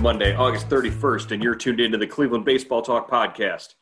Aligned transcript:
Monday, 0.00 0.34
August 0.34 0.70
31st, 0.70 1.32
and 1.32 1.42
you're 1.42 1.54
tuned 1.54 1.78
into 1.78 1.98
the 1.98 2.06
Cleveland 2.06 2.42
Baseball 2.42 2.80
Talk 2.80 3.10
podcast. 3.10 3.74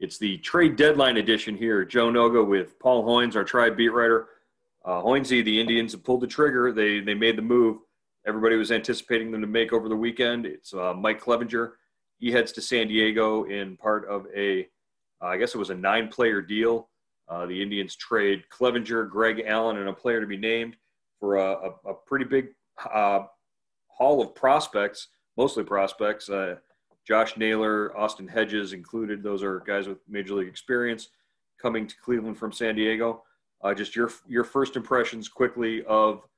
It's 0.00 0.16
the 0.16 0.38
trade 0.38 0.76
deadline 0.76 1.18
edition 1.18 1.54
here. 1.54 1.84
Joe 1.84 2.08
Noga 2.08 2.46
with 2.46 2.78
Paul 2.78 3.04
Hoynes, 3.04 3.36
our 3.36 3.44
tribe 3.44 3.76
beat 3.76 3.90
writer. 3.90 4.28
Uh, 4.82 5.02
Hoynesy, 5.02 5.44
the 5.44 5.60
Indians 5.60 5.92
have 5.92 6.02
pulled 6.02 6.22
the 6.22 6.26
trigger. 6.26 6.72
They, 6.72 7.00
they 7.00 7.12
made 7.12 7.36
the 7.36 7.42
move. 7.42 7.80
Everybody 8.26 8.56
was 8.56 8.72
anticipating 8.72 9.30
them 9.30 9.42
to 9.42 9.46
make 9.46 9.74
over 9.74 9.90
the 9.90 9.96
weekend. 9.96 10.46
It's 10.46 10.72
uh, 10.72 10.94
Mike 10.94 11.22
Clevinger. 11.22 11.72
He 12.18 12.32
heads 12.32 12.52
to 12.52 12.62
San 12.62 12.88
Diego 12.88 13.44
in 13.44 13.76
part 13.76 14.08
of 14.08 14.26
a, 14.34 14.66
uh, 15.20 15.26
I 15.26 15.36
guess 15.36 15.54
it 15.54 15.58
was 15.58 15.70
a 15.70 15.74
nine 15.74 16.08
player 16.08 16.40
deal. 16.40 16.88
Uh, 17.28 17.44
the 17.44 17.62
Indians 17.62 17.94
trade 17.94 18.44
Clevinger, 18.50 19.10
Greg 19.10 19.44
Allen, 19.46 19.76
and 19.76 19.90
a 19.90 19.92
player 19.92 20.22
to 20.22 20.26
be 20.26 20.38
named 20.38 20.76
for 21.20 21.36
a, 21.36 21.52
a, 21.52 21.90
a 21.90 21.94
pretty 22.06 22.24
big 22.24 22.54
uh, 22.90 23.24
haul 23.88 24.22
of 24.22 24.34
prospects 24.34 25.08
mostly 25.38 25.62
prospects. 25.62 26.28
Uh, 26.28 26.56
Josh 27.06 27.38
Naylor, 27.38 27.96
Austin 27.96 28.28
Hedges 28.28 28.74
included. 28.74 29.22
Those 29.22 29.42
are 29.42 29.60
guys 29.60 29.88
with 29.88 29.98
major 30.08 30.34
league 30.34 30.48
experience 30.48 31.08
coming 31.62 31.86
to 31.86 31.96
Cleveland 32.04 32.36
from 32.36 32.52
San 32.52 32.74
Diego. 32.74 33.22
Uh, 33.62 33.72
just 33.72 33.96
your 33.96 34.10
your 34.28 34.44
first 34.44 34.76
impressions 34.76 35.28
quickly 35.28 35.84
of 35.84 36.28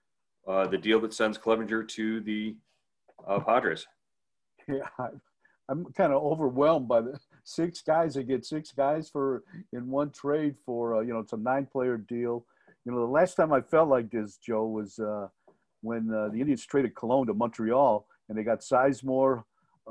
uh, 0.46 0.66
the 0.68 0.78
deal 0.78 1.00
that 1.00 1.12
sends 1.12 1.36
Clevinger 1.36 1.88
to 1.88 2.20
the 2.20 2.54
uh, 3.26 3.40
Padres. 3.40 3.86
Yeah, 4.68 5.08
I'm 5.68 5.86
kind 5.94 6.12
of 6.12 6.22
overwhelmed 6.22 6.86
by 6.86 7.00
the 7.00 7.18
six 7.42 7.82
guys. 7.82 8.14
They 8.14 8.22
get 8.22 8.44
six 8.44 8.70
guys 8.70 9.10
for 9.10 9.42
in 9.72 9.88
one 9.88 10.10
trade 10.10 10.54
for 10.64 10.96
uh, 10.96 11.00
you 11.00 11.12
know 11.12 11.18
it's 11.18 11.32
a 11.32 11.36
nine 11.36 11.66
player 11.66 11.96
deal. 11.96 12.46
You 12.84 12.92
know 12.92 13.00
the 13.00 13.12
last 13.12 13.34
time 13.34 13.52
I 13.52 13.62
felt 13.62 13.88
like 13.88 14.10
this, 14.10 14.36
Joe, 14.36 14.66
was 14.66 15.00
uh, 15.00 15.26
when 15.80 16.06
the 16.06 16.26
Indians 16.26 16.64
traded 16.66 16.94
Colon 16.94 17.26
to 17.26 17.34
Montreal 17.34 18.06
and 18.30 18.38
they 18.38 18.44
got 18.44 18.60
Sizemore, 18.60 19.42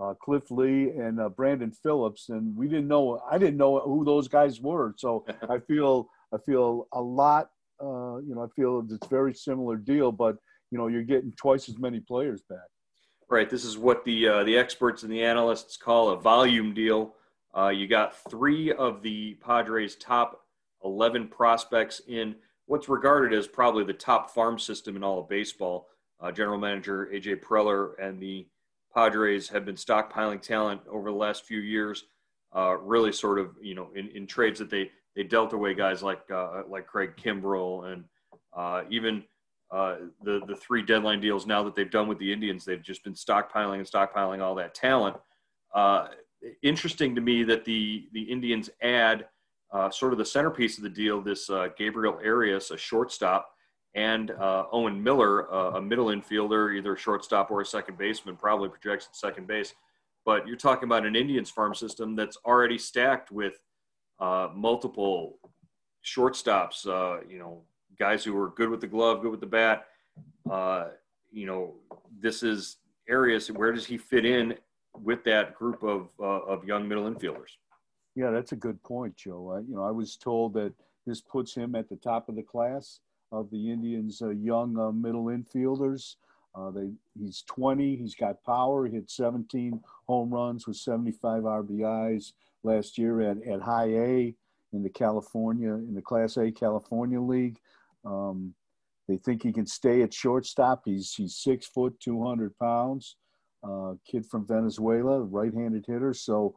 uh, 0.02 0.14
Cliff 0.20 0.50
Lee, 0.50 0.90
and 0.92 1.20
uh, 1.20 1.30
Brandon 1.30 1.72
Phillips, 1.72 2.30
and 2.30 2.56
we 2.56 2.68
didn't 2.68 2.88
know. 2.88 3.22
I 3.30 3.38
didn't 3.38 3.58
know 3.58 3.80
who 3.82 4.04
those 4.04 4.28
guys 4.28 4.60
were, 4.60 4.96
so 4.98 5.26
I 5.50 5.60
feel 5.60 6.10
I 6.34 6.38
feel 6.38 6.88
a 6.94 7.02
lot. 7.02 7.50
Uh, 7.82 8.18
you 8.18 8.34
know, 8.34 8.44
I 8.44 8.48
feel 8.56 8.84
it's 8.90 9.08
very 9.08 9.34
similar 9.34 9.76
deal, 9.76 10.12
but 10.12 10.38
you 10.72 10.78
know, 10.78 10.88
you're 10.88 11.04
getting 11.04 11.34
twice 11.34 11.70
as 11.70 11.78
many 11.78 12.00
players 12.00 12.42
back. 12.50 12.60
Right. 13.30 13.50
This 13.50 13.64
is 13.64 13.78
what 13.78 14.04
the 14.06 14.28
uh, 14.28 14.44
the 14.46 14.58
experts 14.58 15.04
and 15.04 15.12
the 15.12 15.24
analysts 15.24 15.78
call 15.78 16.10
a 16.10 16.20
volume 16.20 16.74
deal. 16.74 17.16
Uh, 17.56 17.70
you 17.70 17.88
got 17.88 18.16
three 18.30 18.72
of 18.72 19.02
the 19.02 19.34
Padres' 19.36 19.96
top 19.96 20.42
11 20.84 21.28
prospects 21.28 22.02
in 22.08 22.36
what's 22.68 22.88
regarded 22.88 23.38
as 23.38 23.48
probably 23.48 23.84
the 23.84 23.94
top 23.94 24.30
farm 24.30 24.58
system 24.58 24.96
in 24.96 25.04
all 25.04 25.20
of 25.20 25.28
baseball 25.30 25.88
uh, 26.22 26.32
general 26.32 26.58
manager 26.58 27.10
AJ 27.14 27.42
Preller 27.42 27.92
and 28.02 28.22
the 28.22 28.48
Padres 28.94 29.50
have 29.50 29.66
been 29.66 29.76
stockpiling 29.76 30.42
talent 30.42 30.82
over 30.90 31.10
the 31.10 31.18
last 31.18 31.46
few 31.46 31.60
years. 31.60 32.06
Uh, 32.56 32.76
really, 32.78 33.12
sort 33.12 33.38
of, 33.38 33.52
you 33.62 33.76
know, 33.76 33.90
in, 33.96 34.10
in 34.10 34.26
trades 34.26 34.58
that 34.60 34.70
they 34.70 34.90
they 35.16 35.24
dealt 35.24 35.54
away 35.54 35.74
guys 35.74 36.02
like 36.02 36.22
uh, 36.32 36.64
like 36.68 36.88
Craig 36.88 37.12
Kimbrel 37.16 37.92
and 37.92 38.04
uh, 38.58 38.84
even 38.90 39.24
uh, 39.72 39.98
the 40.24 40.42
the 40.48 40.56
three 40.56 40.82
deadline 40.82 41.22
deals 41.22 41.46
now 41.46 41.64
that 41.64 41.76
they've 41.76 41.92
done 41.92 42.08
with 42.08 42.18
the 42.18 42.34
Indians. 42.34 42.66
They've 42.66 42.82
just 42.82 43.04
been 43.04 43.14
stockpiling 43.14 43.78
and 43.78 43.86
stockpiling 43.86 44.42
all 44.42 44.56
that 44.56 44.74
talent. 44.74 45.18
Uh, 45.76 46.08
interesting 46.64 47.14
to 47.14 47.22
me 47.22 47.44
that 47.44 47.66
the 47.66 48.08
the 48.14 48.24
Indians 48.24 48.72
add 48.82 49.28
sort 49.92 50.12
of 50.12 50.18
the 50.18 50.26
centerpiece 50.26 50.78
of 50.78 50.84
the 50.84 50.90
deal, 50.90 51.22
this 51.22 51.52
Gabriel 51.78 52.20
Arias, 52.26 52.72
a 52.72 52.78
shortstop 52.78 53.52
and 53.96 54.32
uh, 54.32 54.66
Owen 54.72 55.02
Miller, 55.02 55.52
uh, 55.54 55.78
a 55.78 55.82
middle 55.82 56.08
infielder, 56.08 56.76
either 56.76 56.94
a 56.94 56.98
shortstop 56.98 57.50
or 57.52 57.62
a 57.62 57.66
second 57.66 57.98
baseman, 57.98 58.36
probably 58.36 58.70
projects 58.70 59.08
at 59.08 59.16
second 59.16 59.48
base. 59.48 59.74
But 60.26 60.48
you're 60.48 60.58
talking 60.58 60.88
about 60.88 61.06
an 61.06 61.16
Indians 61.16 61.50
farm 61.50 61.74
system 61.74 62.16
that's 62.16 62.38
already 62.46 62.78
stacked 62.78 63.32
with 63.32 63.62
uh, 64.20 64.50
multiple 64.54 65.40
shortstops, 66.06 66.88
uh, 66.88 67.24
you 67.28 67.40
know, 67.40 67.64
guys 67.98 68.24
who 68.24 68.38
are 68.38 68.50
good 68.50 68.70
with 68.70 68.82
the 68.82 68.88
glove, 68.88 69.22
good 69.22 69.32
with 69.32 69.40
the 69.40 69.48
bat. 69.48 69.88
Uh, 70.50 70.90
you 71.32 71.46
know, 71.46 71.76
this 72.20 72.44
is 72.44 72.78
Arias. 73.10 73.50
Where 73.50 73.72
does 73.72 73.86
he 73.86 73.98
fit 73.98 74.26
in 74.26 74.56
with 75.02 75.24
that 75.24 75.56
group 75.56 75.84
of, 75.84 76.10
uh, 76.20 76.24
of 76.24 76.64
young 76.64 76.88
middle 76.88 77.10
infielders? 77.10 77.58
Yeah, 78.16 78.32
that's 78.32 78.52
a 78.52 78.56
good 78.56 78.82
point, 78.84 79.16
Joe. 79.16 79.56
I, 79.56 79.60
you 79.68 79.76
know, 79.76 79.84
I 79.84 79.92
was 79.92 80.16
told 80.16 80.54
that 80.54 80.74
this 81.08 81.22
puts 81.22 81.56
him 81.56 81.76
at 81.76 81.90
the 81.90 81.96
top 81.96 82.30
of 82.30 82.36
the 82.36 82.44
class 82.44 83.00
of 83.32 83.50
the 83.52 83.72
Indians' 83.72 84.22
uh, 84.22 84.30
young 84.30 84.78
uh, 84.78 84.92
middle 84.92 85.26
infielders. 85.26 86.16
Uh, 86.56 86.72
they, 86.72 86.92
he's 87.18 87.44
20. 87.44 87.96
He's 87.96 88.16
got 88.16 88.44
power. 88.44 88.86
He 88.86 88.94
hit 88.94 89.10
17 89.10 89.80
home 90.08 90.34
runs 90.34 90.68
with 90.68 90.78
75 90.78 91.44
RBIs 91.44 92.34
last 92.64 92.98
year 92.98 93.22
at, 93.22 93.38
at 93.48 93.62
High 93.62 93.90
A 93.90 94.36
in 94.74 94.84
the 94.84 94.90
California 94.90 95.74
in 95.74 95.94
the 95.94 96.02
Class 96.02 96.38
A 96.38 96.52
California 96.52 97.22
League. 97.22 97.60
Um, 98.06 98.54
they 99.08 99.18
think 99.18 99.44
he 99.44 99.52
can 99.52 99.66
stay 99.66 100.02
at 100.02 100.14
shortstop. 100.14 100.84
He's 100.86 101.14
he's 101.14 101.36
six 101.36 101.66
foot, 101.66 102.00
200 102.00 102.58
pounds. 102.58 103.16
Uh, 103.62 103.96
kid 104.10 104.26
from 104.26 104.48
Venezuela, 104.48 105.20
right-handed 105.22 105.86
hitter. 105.86 106.14
So 106.14 106.56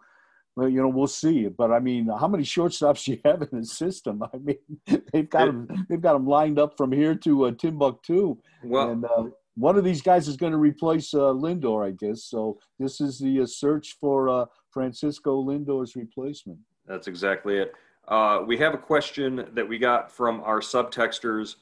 well, 0.57 0.69
you 0.69 0.83
know, 0.83 0.89
we'll 0.89 1.07
see. 1.07 1.49
But 1.49 1.73
I 1.73 1.81
mean, 1.81 2.09
how 2.09 2.29
many 2.29 2.45
shortstops 2.45 3.05
do 3.05 3.13
you 3.13 3.21
have 3.25 3.43
in 3.43 3.61
the 3.61 3.67
system? 3.67 4.23
I 4.23 4.37
mean, 4.37 5.03
they've 5.13 5.29
got 5.29 5.47
them. 5.47 5.87
They've 5.89 6.01
got 6.01 6.15
them 6.15 6.27
lined 6.27 6.59
up 6.59 6.77
from 6.77 6.93
here 6.93 7.15
to 7.17 7.47
uh, 7.47 7.53
Timbuktu. 7.53 8.37
Well, 8.65 8.91
and 8.91 9.05
uh, 9.05 9.25
one 9.55 9.77
of 9.77 9.85
these 9.85 10.03
guys 10.03 10.29
is 10.29 10.37
going 10.37 10.53
to 10.53 10.59
replace 10.59 11.13
uh, 11.15 11.33
Lindor, 11.33 11.87
I 11.87 11.93
guess. 11.93 12.25
So 12.25 12.59
this 12.79 13.01
is 13.01 13.19
the 13.19 13.41
uh, 13.41 13.47
search 13.47 13.97
for 14.01 14.29
uh, 14.29 14.45
Francisco 14.71 15.43
Lindor's 15.43 15.97
replacement. 15.97 16.59
That's 16.87 17.07
exactly 17.07 17.59
it. 17.59 17.73
Uh, 18.09 18.43
we 18.47 18.57
have 18.59 18.75
a 18.75 18.79
question 18.79 19.49
that 19.53 19.69
we 19.69 19.79
got 19.79 20.11
from 20.11 20.41
our 20.41 20.61
subtexters 20.61 21.57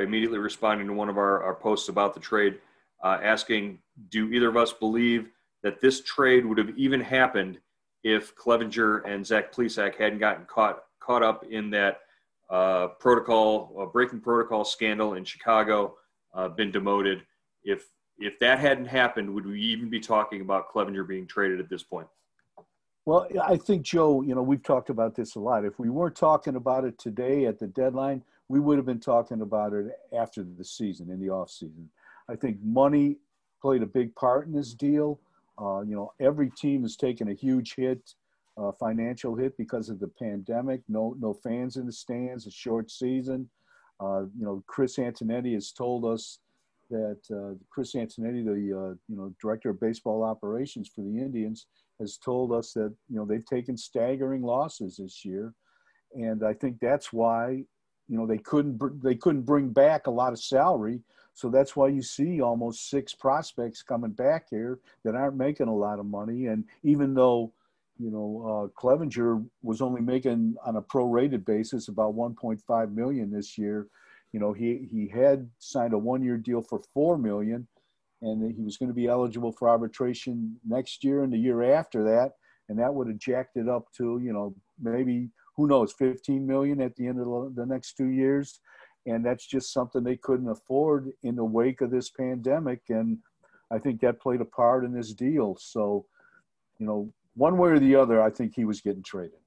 immediately 0.00 0.38
responding 0.38 0.86
to 0.86 0.92
one 0.92 1.08
of 1.08 1.16
our, 1.16 1.42
our 1.42 1.54
posts 1.54 1.88
about 1.88 2.12
the 2.12 2.20
trade, 2.20 2.58
asking, 3.02 3.78
"Do 4.10 4.30
either 4.30 4.48
of 4.48 4.56
us 4.56 4.72
believe 4.72 5.30
that 5.62 5.80
this 5.80 6.02
trade 6.02 6.44
would 6.44 6.58
have 6.58 6.76
even 6.76 7.00
happened?" 7.00 7.58
If 8.02 8.34
Clevinger 8.34 9.02
and 9.06 9.26
Zach 9.26 9.52
Plesac 9.52 9.96
hadn't 9.96 10.18
gotten 10.18 10.44
caught 10.46 10.84
caught 11.00 11.22
up 11.22 11.44
in 11.44 11.70
that 11.70 12.00
uh, 12.50 12.88
protocol 12.98 13.76
uh, 13.80 13.86
breaking 13.86 14.20
protocol 14.20 14.64
scandal 14.64 15.14
in 15.14 15.24
Chicago, 15.24 15.96
uh, 16.34 16.48
been 16.48 16.70
demoted. 16.70 17.22
If 17.62 17.86
if 18.18 18.38
that 18.40 18.58
hadn't 18.58 18.86
happened, 18.86 19.32
would 19.32 19.46
we 19.46 19.60
even 19.60 19.88
be 19.88 20.00
talking 20.00 20.40
about 20.40 20.70
Clevinger 20.72 21.06
being 21.06 21.26
traded 21.26 21.60
at 21.60 21.68
this 21.68 21.82
point? 21.82 22.06
Well, 23.06 23.26
I 23.42 23.56
think 23.56 23.82
Joe, 23.82 24.20
you 24.20 24.34
know, 24.34 24.42
we've 24.42 24.62
talked 24.62 24.90
about 24.90 25.14
this 25.14 25.34
a 25.34 25.40
lot. 25.40 25.64
If 25.64 25.78
we 25.78 25.88
weren't 25.88 26.14
talking 26.14 26.56
about 26.56 26.84
it 26.84 26.98
today 26.98 27.46
at 27.46 27.58
the 27.58 27.66
deadline, 27.66 28.22
we 28.48 28.60
would 28.60 28.76
have 28.76 28.84
been 28.84 29.00
talking 29.00 29.40
about 29.40 29.72
it 29.72 29.86
after 30.16 30.44
the 30.44 30.64
season 30.64 31.10
in 31.10 31.18
the 31.18 31.30
off 31.30 31.50
season. 31.50 31.88
I 32.28 32.36
think 32.36 32.58
money 32.62 33.16
played 33.62 33.82
a 33.82 33.86
big 33.86 34.14
part 34.14 34.46
in 34.46 34.52
this 34.52 34.74
deal. 34.74 35.18
Uh, 35.60 35.82
you 35.82 35.94
know, 35.94 36.12
every 36.20 36.50
team 36.50 36.82
has 36.82 36.96
taken 36.96 37.28
a 37.28 37.34
huge 37.34 37.74
hit 37.74 38.14
uh, 38.56 38.72
financial 38.72 39.34
hit 39.34 39.56
because 39.56 39.88
of 39.88 40.00
the 40.00 40.08
pandemic. 40.08 40.82
No, 40.88 41.16
no 41.18 41.32
fans 41.32 41.76
in 41.76 41.86
the 41.86 41.92
stands. 41.92 42.46
A 42.46 42.50
short 42.50 42.90
season. 42.90 43.48
Uh, 44.00 44.22
you 44.36 44.44
know, 44.44 44.62
Chris 44.66 44.96
Antonetti 44.96 45.54
has 45.54 45.72
told 45.72 46.04
us 46.04 46.38
that 46.90 47.20
uh, 47.30 47.54
Chris 47.70 47.94
Antonetti, 47.94 48.44
the 48.44 48.52
uh, 48.52 48.94
you 49.08 49.16
know 49.16 49.32
director 49.40 49.70
of 49.70 49.80
baseball 49.80 50.24
operations 50.24 50.90
for 50.94 51.02
the 51.02 51.18
Indians, 51.18 51.66
has 52.00 52.16
told 52.16 52.52
us 52.52 52.72
that 52.72 52.92
you 53.08 53.16
know 53.16 53.24
they've 53.24 53.46
taken 53.46 53.76
staggering 53.76 54.42
losses 54.42 54.96
this 54.96 55.24
year, 55.24 55.54
and 56.14 56.44
I 56.44 56.54
think 56.54 56.78
that's 56.80 57.12
why 57.12 57.64
you 58.08 58.18
know 58.18 58.26
they 58.26 58.38
couldn't 58.38 59.02
they 59.02 59.14
couldn't 59.14 59.42
bring 59.42 59.70
back 59.70 60.06
a 60.06 60.10
lot 60.10 60.32
of 60.32 60.42
salary. 60.42 61.00
So 61.34 61.48
that's 61.48 61.74
why 61.76 61.88
you 61.88 62.02
see 62.02 62.40
almost 62.40 62.90
six 62.90 63.14
prospects 63.14 63.82
coming 63.82 64.10
back 64.10 64.46
here 64.50 64.80
that 65.04 65.14
aren't 65.14 65.36
making 65.36 65.68
a 65.68 65.74
lot 65.74 65.98
of 65.98 66.06
money. 66.06 66.46
And 66.46 66.64
even 66.82 67.14
though 67.14 67.52
you 68.00 68.10
know, 68.10 68.70
uh, 68.74 68.80
Clevinger 68.80 69.44
was 69.62 69.82
only 69.82 70.00
making 70.00 70.56
on 70.64 70.76
a 70.76 70.82
prorated 70.82 71.44
basis 71.44 71.88
about 71.88 72.16
1.5 72.16 72.94
million 72.94 73.30
this 73.30 73.58
year. 73.58 73.88
You 74.32 74.40
know, 74.40 74.54
he 74.54 74.88
he 74.90 75.06
had 75.06 75.50
signed 75.58 75.92
a 75.92 75.98
one-year 75.98 76.38
deal 76.38 76.62
for 76.62 76.80
four 76.94 77.18
million, 77.18 77.68
and 78.22 78.54
he 78.54 78.62
was 78.62 78.78
going 78.78 78.88
to 78.88 78.94
be 78.94 79.06
eligible 79.06 79.52
for 79.52 79.68
arbitration 79.68 80.56
next 80.66 81.04
year 81.04 81.24
and 81.24 81.32
the 81.32 81.36
year 81.36 81.62
after 81.74 82.02
that, 82.04 82.36
and 82.68 82.78
that 82.78 82.94
would 82.94 83.08
have 83.08 83.18
jacked 83.18 83.56
it 83.56 83.68
up 83.68 83.92
to 83.98 84.18
you 84.22 84.32
know 84.32 84.54
maybe 84.80 85.28
who 85.56 85.66
knows 85.66 85.92
15 85.92 86.46
million 86.46 86.80
at 86.80 86.96
the 86.96 87.06
end 87.06 87.20
of 87.20 87.54
the 87.54 87.66
next 87.66 87.96
two 87.98 88.08
years, 88.08 88.60
and 89.06 89.24
that's 89.24 89.46
just 89.46 89.72
something 89.72 90.02
they 90.02 90.16
couldn't 90.16 90.48
afford 90.48 91.10
in 91.22 91.36
the 91.36 91.44
wake 91.44 91.80
of 91.80 91.90
this 91.90 92.10
pandemic, 92.10 92.82
and 92.88 93.18
I 93.70 93.78
think 93.78 94.00
that 94.00 94.20
played 94.20 94.40
a 94.40 94.44
part 94.44 94.84
in 94.84 94.92
this 94.92 95.12
deal. 95.14 95.56
So, 95.58 96.06
you 96.78 96.86
know, 96.86 97.12
one 97.34 97.56
way 97.56 97.70
or 97.70 97.78
the 97.78 97.96
other, 97.96 98.20
I 98.22 98.30
think 98.30 98.54
he 98.54 98.64
was 98.64 98.80
getting 98.80 99.02
traded. 99.02 99.38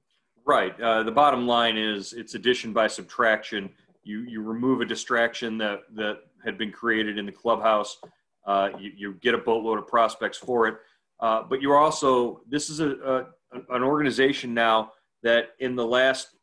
Right. 0.46 0.78
Uh, 0.80 1.02
the 1.02 1.10
bottom 1.10 1.46
line 1.46 1.76
is 1.76 2.12
it's 2.12 2.34
addition 2.34 2.72
by 2.72 2.86
subtraction. 2.86 3.70
You 4.02 4.20
you 4.20 4.42
remove 4.42 4.80
a 4.80 4.84
distraction 4.84 5.56
that 5.58 5.80
that 5.94 6.18
had 6.44 6.58
been 6.58 6.70
created 6.70 7.16
in 7.18 7.24
the 7.24 7.32
clubhouse. 7.32 7.98
Uh, 8.46 8.70
you, 8.78 8.92
you 8.94 9.14
get 9.22 9.34
a 9.34 9.38
boatload 9.38 9.78
of 9.78 9.86
prospects 9.86 10.36
for 10.36 10.68
it, 10.68 10.76
uh, 11.20 11.42
but 11.48 11.62
you're 11.62 11.78
also 11.78 12.42
this 12.46 12.68
is 12.68 12.80
a, 12.80 12.90
a 12.90 13.26
an 13.70 13.82
organization 13.82 14.52
now 14.52 14.92
that 15.22 15.50
in 15.60 15.76
the 15.76 15.86
last 15.86 16.34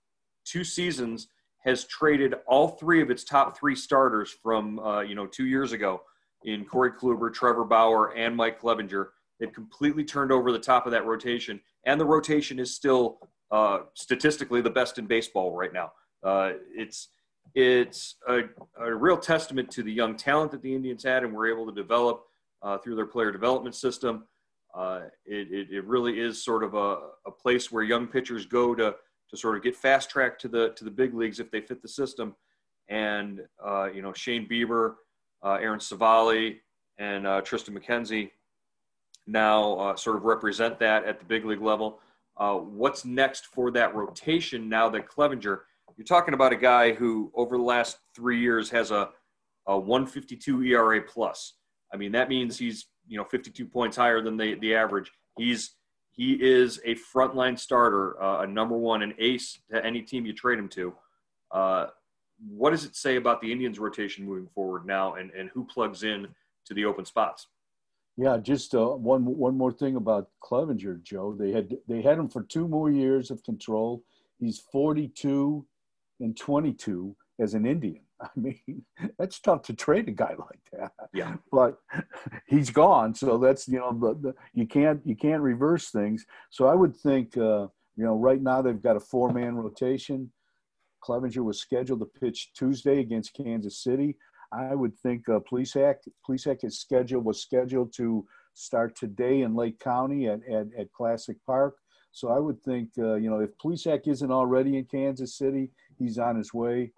two 0.45 0.63
seasons 0.63 1.27
has 1.63 1.85
traded 1.85 2.35
all 2.47 2.69
three 2.69 3.01
of 3.01 3.11
its 3.11 3.23
top 3.23 3.57
three 3.57 3.75
starters 3.75 4.31
from 4.43 4.79
uh, 4.79 5.01
you 5.01 5.15
know 5.15 5.27
two 5.27 5.45
years 5.45 5.71
ago 5.71 6.01
in 6.43 6.65
Corey 6.65 6.91
Kluber, 6.91 7.31
Trevor 7.31 7.65
Bauer, 7.65 8.15
and 8.15 8.35
Mike 8.35 8.59
Clevinger 8.59 9.09
They've 9.41 9.51
completely 9.51 10.05
turned 10.05 10.31
over 10.31 10.51
the 10.51 10.59
top 10.59 10.85
of 10.85 10.91
that 10.91 11.07
rotation, 11.07 11.59
and 11.87 11.99
the 11.99 12.05
rotation 12.05 12.59
is 12.59 12.75
still 12.75 13.17
uh, 13.49 13.79
statistically 13.95 14.61
the 14.61 14.69
best 14.69 14.99
in 14.99 15.07
baseball 15.07 15.51
right 15.51 15.73
now. 15.73 15.91
Uh, 16.23 16.51
it's 16.75 17.09
it's 17.55 18.17
a, 18.29 18.43
a, 18.79 18.93
real 18.93 19.17
testament 19.17 19.71
to 19.71 19.81
the 19.81 19.91
young 19.91 20.15
talent 20.15 20.51
that 20.51 20.61
the 20.61 20.73
Indians 20.73 21.03
had 21.03 21.23
and 21.23 21.33
were 21.33 21.51
able 21.51 21.65
to 21.65 21.73
develop 21.73 22.21
uh, 22.61 22.77
through 22.77 22.95
their 22.95 23.07
player 23.07 23.31
development 23.31 23.75
system. 23.75 24.25
Uh, 24.75 25.01
it, 25.25 25.51
it, 25.51 25.67
it, 25.71 25.85
really 25.85 26.19
is 26.19 26.45
sort 26.45 26.63
of 26.63 26.75
a, 26.75 26.97
a 27.25 27.31
place 27.31 27.71
where 27.71 27.83
young 27.83 28.07
pitchers 28.07 28.45
go 28.45 28.75
to 28.75 28.95
to 29.31 29.37
sort 29.37 29.57
of 29.57 29.63
get 29.63 29.75
fast 29.75 30.09
tracked 30.09 30.41
to 30.41 30.47
the 30.47 30.69
to 30.75 30.83
the 30.83 30.91
big 30.91 31.13
leagues 31.13 31.39
if 31.39 31.49
they 31.49 31.61
fit 31.61 31.81
the 31.81 31.87
system. 31.87 32.35
And 32.89 33.41
uh, 33.65 33.89
you 33.93 34.01
know 34.01 34.13
Shane 34.13 34.47
Bieber, 34.47 34.95
uh, 35.43 35.53
Aaron 35.61 35.79
Civale, 35.79 36.57
and 36.99 37.45
Tristan 37.45 37.77
McKenzie 37.77 38.29
now 39.27 39.73
uh, 39.75 39.95
sort 39.95 40.15
of 40.15 40.23
represent 40.23 40.79
that 40.79 41.05
at 41.05 41.19
the 41.19 41.25
big 41.25 41.45
league 41.45 41.61
level. 41.61 41.99
Uh, 42.37 42.55
what's 42.55 43.05
next 43.05 43.47
for 43.47 43.71
that 43.71 43.93
rotation 43.93 44.69
now 44.69 44.89
that 44.89 45.07
Clevinger, 45.07 45.59
you're 45.97 46.05
talking 46.05 46.33
about 46.33 46.53
a 46.53 46.57
guy 46.57 46.93
who 46.93 47.31
over 47.35 47.57
the 47.57 47.63
last 47.63 47.97
three 48.15 48.39
years 48.39 48.69
has 48.69 48.91
a, 48.91 49.09
a 49.67 49.77
152 49.77 50.63
ERA 50.63 51.01
plus. 51.01 51.53
I 51.93 51.97
mean, 51.97 52.11
that 52.13 52.29
means 52.29 52.57
he's, 52.57 52.87
you 53.07 53.17
know, 53.17 53.25
52 53.25 53.65
points 53.65 53.97
higher 53.97 54.21
than 54.21 54.37
the, 54.37 54.55
the 54.55 54.73
average. 54.73 55.11
He's, 55.37 55.75
he 56.11 56.33
is 56.33 56.79
a 56.85 56.95
frontline 56.95 57.57
starter, 57.57 58.21
uh, 58.21 58.41
a 58.41 58.47
number 58.47 58.77
one, 58.77 59.01
an 59.01 59.13
ace 59.17 59.59
to 59.71 59.83
any 59.85 60.01
team 60.01 60.25
you 60.25 60.33
trade 60.33 60.59
him 60.59 60.69
to. 60.69 60.93
Uh, 61.51 61.87
what 62.49 62.71
does 62.71 62.85
it 62.85 62.95
say 62.95 63.15
about 63.15 63.41
the 63.41 63.51
Indians 63.51 63.79
rotation 63.79 64.25
moving 64.25 64.47
forward 64.53 64.85
now 64.85 65.15
and, 65.15 65.31
and 65.31 65.49
who 65.53 65.63
plugs 65.65 66.03
in 66.03 66.27
to 66.65 66.73
the 66.73 66.85
open 66.85 67.05
spots? 67.05 67.47
Yeah, 68.17 68.37
just 68.37 68.75
uh, 68.75 68.87
one 68.87 69.25
one 69.25 69.57
more 69.57 69.71
thing 69.71 69.95
about 69.95 70.29
Clevinger, 70.43 71.01
Joe. 71.01 71.33
They 71.33 71.51
had 71.51 71.77
they 71.87 72.01
had 72.01 72.17
him 72.17 72.27
for 72.27 72.43
two 72.43 72.67
more 72.67 72.91
years 72.91 73.31
of 73.31 73.41
control. 73.43 74.03
He's 74.37 74.59
42 74.59 75.65
and 76.19 76.37
22 76.37 77.15
as 77.39 77.53
an 77.53 77.65
Indian. 77.65 78.01
I 78.23 78.27
mean, 78.35 78.85
that's 79.17 79.39
tough 79.39 79.63
to 79.63 79.73
trade 79.73 80.07
a 80.07 80.11
guy 80.11 80.35
like 80.37 80.59
that. 80.73 80.91
Yeah. 81.13 81.35
But 81.51 81.77
he's 82.45 82.69
gone, 82.69 83.15
so 83.15 83.37
that's 83.37 83.67
you 83.67 83.79
know 83.79 83.93
the, 83.93 84.29
the 84.29 84.35
you 84.53 84.67
can't 84.67 85.01
you 85.05 85.15
can't 85.15 85.41
reverse 85.41 85.89
things. 85.89 86.25
So 86.49 86.67
I 86.67 86.75
would 86.75 86.95
think 86.95 87.35
uh, 87.37 87.67
you 87.95 88.05
know 88.05 88.15
right 88.15 88.41
now 88.41 88.61
they've 88.61 88.81
got 88.81 88.95
a 88.95 88.99
four 88.99 89.31
man 89.31 89.55
rotation. 89.55 90.31
Clevinger 91.03 91.43
was 91.43 91.59
scheduled 91.59 91.99
to 92.01 92.05
pitch 92.05 92.51
Tuesday 92.53 92.99
against 92.99 93.33
Kansas 93.33 93.83
City. 93.83 94.17
I 94.51 94.75
would 94.75 94.97
think 94.99 95.27
uh, 95.29 95.39
Plesac, 95.39 95.95
Plesac 96.27 96.63
is 96.63 96.79
scheduled 96.79 97.25
was 97.25 97.41
scheduled 97.41 97.93
to 97.93 98.25
start 98.53 98.95
today 98.95 99.41
in 99.41 99.55
Lake 99.55 99.79
County 99.79 100.27
at, 100.27 100.41
at, 100.47 100.67
at 100.77 100.91
Classic 100.91 101.37
Park. 101.47 101.75
So 102.11 102.29
I 102.29 102.39
would 102.39 102.61
think, 102.61 102.89
uh, 102.97 103.15
you 103.15 103.29
know, 103.29 103.39
if 103.39 103.57
Plesac 103.57 104.07
isn't 104.07 104.31
already 104.31 104.77
in 104.77 104.85
Kansas 104.85 105.37
City, 105.37 105.71
he's 105.97 106.17
on 106.17 106.35
his 106.35 106.53
way. 106.53 106.91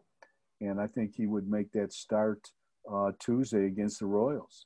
And 0.68 0.80
I 0.80 0.88
think 0.88 1.14
he 1.16 1.28
would 1.28 1.48
make 1.48 1.72
that 1.74 1.92
start 1.94 2.40
uh, 2.92 3.12
Tuesday 3.20 3.66
against 3.66 4.00
the 4.00 4.06
Royals. 4.06 4.66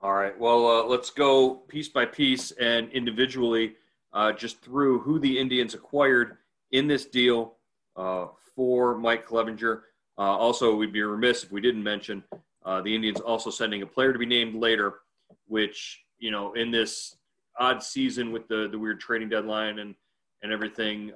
All 0.00 0.14
right. 0.14 0.38
Well, 0.38 0.66
uh, 0.66 0.84
let's 0.84 1.10
go 1.10 1.50
piece 1.68 1.88
by 1.88 2.04
piece 2.04 2.50
and 2.52 2.90
individually 2.90 3.74
uh, 4.12 4.32
just 4.32 4.60
through 4.60 5.00
who 5.00 5.18
the 5.18 5.38
Indians 5.38 5.74
acquired 5.74 6.38
in 6.72 6.86
this 6.86 7.06
deal 7.06 7.56
uh, 7.96 8.26
for 8.54 8.96
Mike 8.98 9.26
Clevinger. 9.26 9.82
Uh, 10.18 10.22
also, 10.22 10.74
we'd 10.74 10.92
be 10.92 11.02
remiss 11.02 11.44
if 11.44 11.52
we 11.52 11.60
didn't 11.60 11.82
mention 11.82 12.22
uh, 12.64 12.80
the 12.80 12.94
Indians 12.94 13.20
also 13.20 13.50
sending 13.50 13.82
a 13.82 13.86
player 13.86 14.12
to 14.12 14.18
be 14.18 14.26
named 14.26 14.54
later, 14.54 15.00
which 15.46 16.02
you 16.18 16.30
know 16.30 16.54
in 16.54 16.70
this 16.70 17.16
odd 17.58 17.82
season 17.82 18.32
with 18.32 18.48
the 18.48 18.68
the 18.70 18.78
weird 18.78 19.00
trading 19.00 19.28
deadline 19.28 19.78
and 19.78 19.94
and 20.42 20.52
everything, 20.52 21.12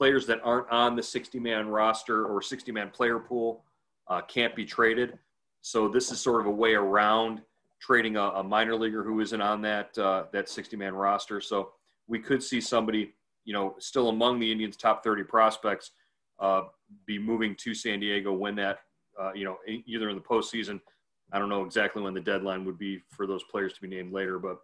players 0.00 0.24
that 0.24 0.40
aren't 0.42 0.70
on 0.70 0.96
the 0.96 1.02
60 1.02 1.38
man 1.38 1.68
roster 1.68 2.24
or 2.24 2.40
60 2.40 2.72
man 2.72 2.88
player 2.88 3.18
pool 3.18 3.62
uh, 4.08 4.22
can't 4.22 4.56
be 4.56 4.64
traded. 4.64 5.18
So 5.60 5.88
this 5.88 6.10
is 6.10 6.18
sort 6.18 6.40
of 6.40 6.46
a 6.46 6.50
way 6.50 6.72
around 6.72 7.42
trading 7.82 8.16
a, 8.16 8.22
a 8.22 8.42
minor 8.42 8.74
leaguer 8.76 9.04
who 9.04 9.20
isn't 9.20 9.42
on 9.42 9.60
that 9.60 9.96
uh, 9.98 10.24
that 10.32 10.48
60 10.48 10.74
man 10.78 10.94
roster. 10.94 11.38
So 11.42 11.72
we 12.08 12.18
could 12.18 12.42
see 12.42 12.62
somebody 12.62 13.12
you 13.44 13.52
know 13.52 13.74
still 13.78 14.08
among 14.08 14.40
the 14.40 14.50
Indians' 14.50 14.78
top 14.78 15.04
30 15.04 15.24
prospects 15.24 15.90
uh, 16.38 16.62
be 17.06 17.18
moving 17.18 17.54
to 17.56 17.74
San 17.74 18.00
Diego 18.00 18.32
when 18.32 18.54
that, 18.56 18.78
uh, 19.20 19.32
you 19.34 19.44
know, 19.44 19.58
either 19.86 20.08
in 20.08 20.16
the 20.16 20.22
postseason. 20.22 20.80
I 21.30 21.38
don't 21.38 21.50
know 21.50 21.62
exactly 21.62 22.02
when 22.02 22.14
the 22.14 22.22
deadline 22.22 22.64
would 22.64 22.78
be 22.78 23.02
for 23.10 23.26
those 23.26 23.44
players 23.44 23.74
to 23.74 23.82
be 23.82 23.88
named 23.88 24.14
later, 24.14 24.38
but 24.38 24.60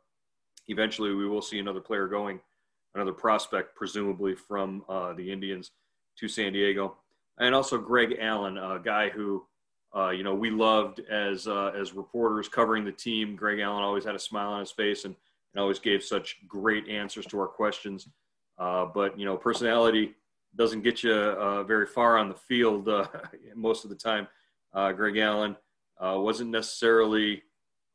eventually 0.69 1.15
we 1.15 1.29
will 1.29 1.43
see 1.43 1.59
another 1.59 1.81
player 1.81 2.09
going, 2.09 2.41
another 2.97 3.13
prospect, 3.13 3.77
presumably 3.77 4.35
from 4.35 4.85
uh, 4.89 5.13
the 5.13 5.31
Indians 5.31 5.71
to 6.19 6.29
San 6.29 6.53
Diego. 6.53 6.97
And 7.39 7.55
also 7.55 7.79
Greg 7.79 8.17
Allen, 8.21 8.57
a 8.57 8.81
guy 8.83 9.11
who, 9.11 9.47
uh, 9.95 10.11
you 10.11 10.25
know, 10.25 10.35
we 10.35 10.51
loved 10.51 11.01
as, 11.01 11.47
uh, 11.47 11.73
as 11.79 11.93
reporters 11.93 12.49
covering 12.49 12.85
the 12.85 12.93
team. 12.93 13.37
Greg 13.37 13.61
Allen 13.61 13.83
always 13.83 14.05
had 14.05 14.15
a 14.15 14.19
smile 14.19 14.51
on 14.51 14.61
his 14.61 14.73
face 14.73 15.05
and, 15.05 15.15
and 15.55 15.61
always 15.61 15.79
gave 15.79 16.03
such 16.03 16.39
great 16.49 16.89
answers 16.89 17.27
to 17.27 17.39
our 17.39 17.47
questions. 17.47 18.09
Uh, 18.59 18.87
but, 18.87 19.19
you 19.19 19.25
know, 19.25 19.37
personality– 19.37 20.15
doesn't 20.57 20.83
get 20.83 21.03
you 21.03 21.13
uh, 21.13 21.63
very 21.65 21.87
far 21.87 22.17
on 22.17 22.29
the 22.29 22.35
field 22.35 22.89
uh, 22.89 23.07
most 23.55 23.85
of 23.85 23.91
the 23.91 23.97
time. 23.97 24.27
Greg 24.95 25.17
Allen 25.17 25.57
wasn't 26.01 26.51
necessarily, 26.51 27.43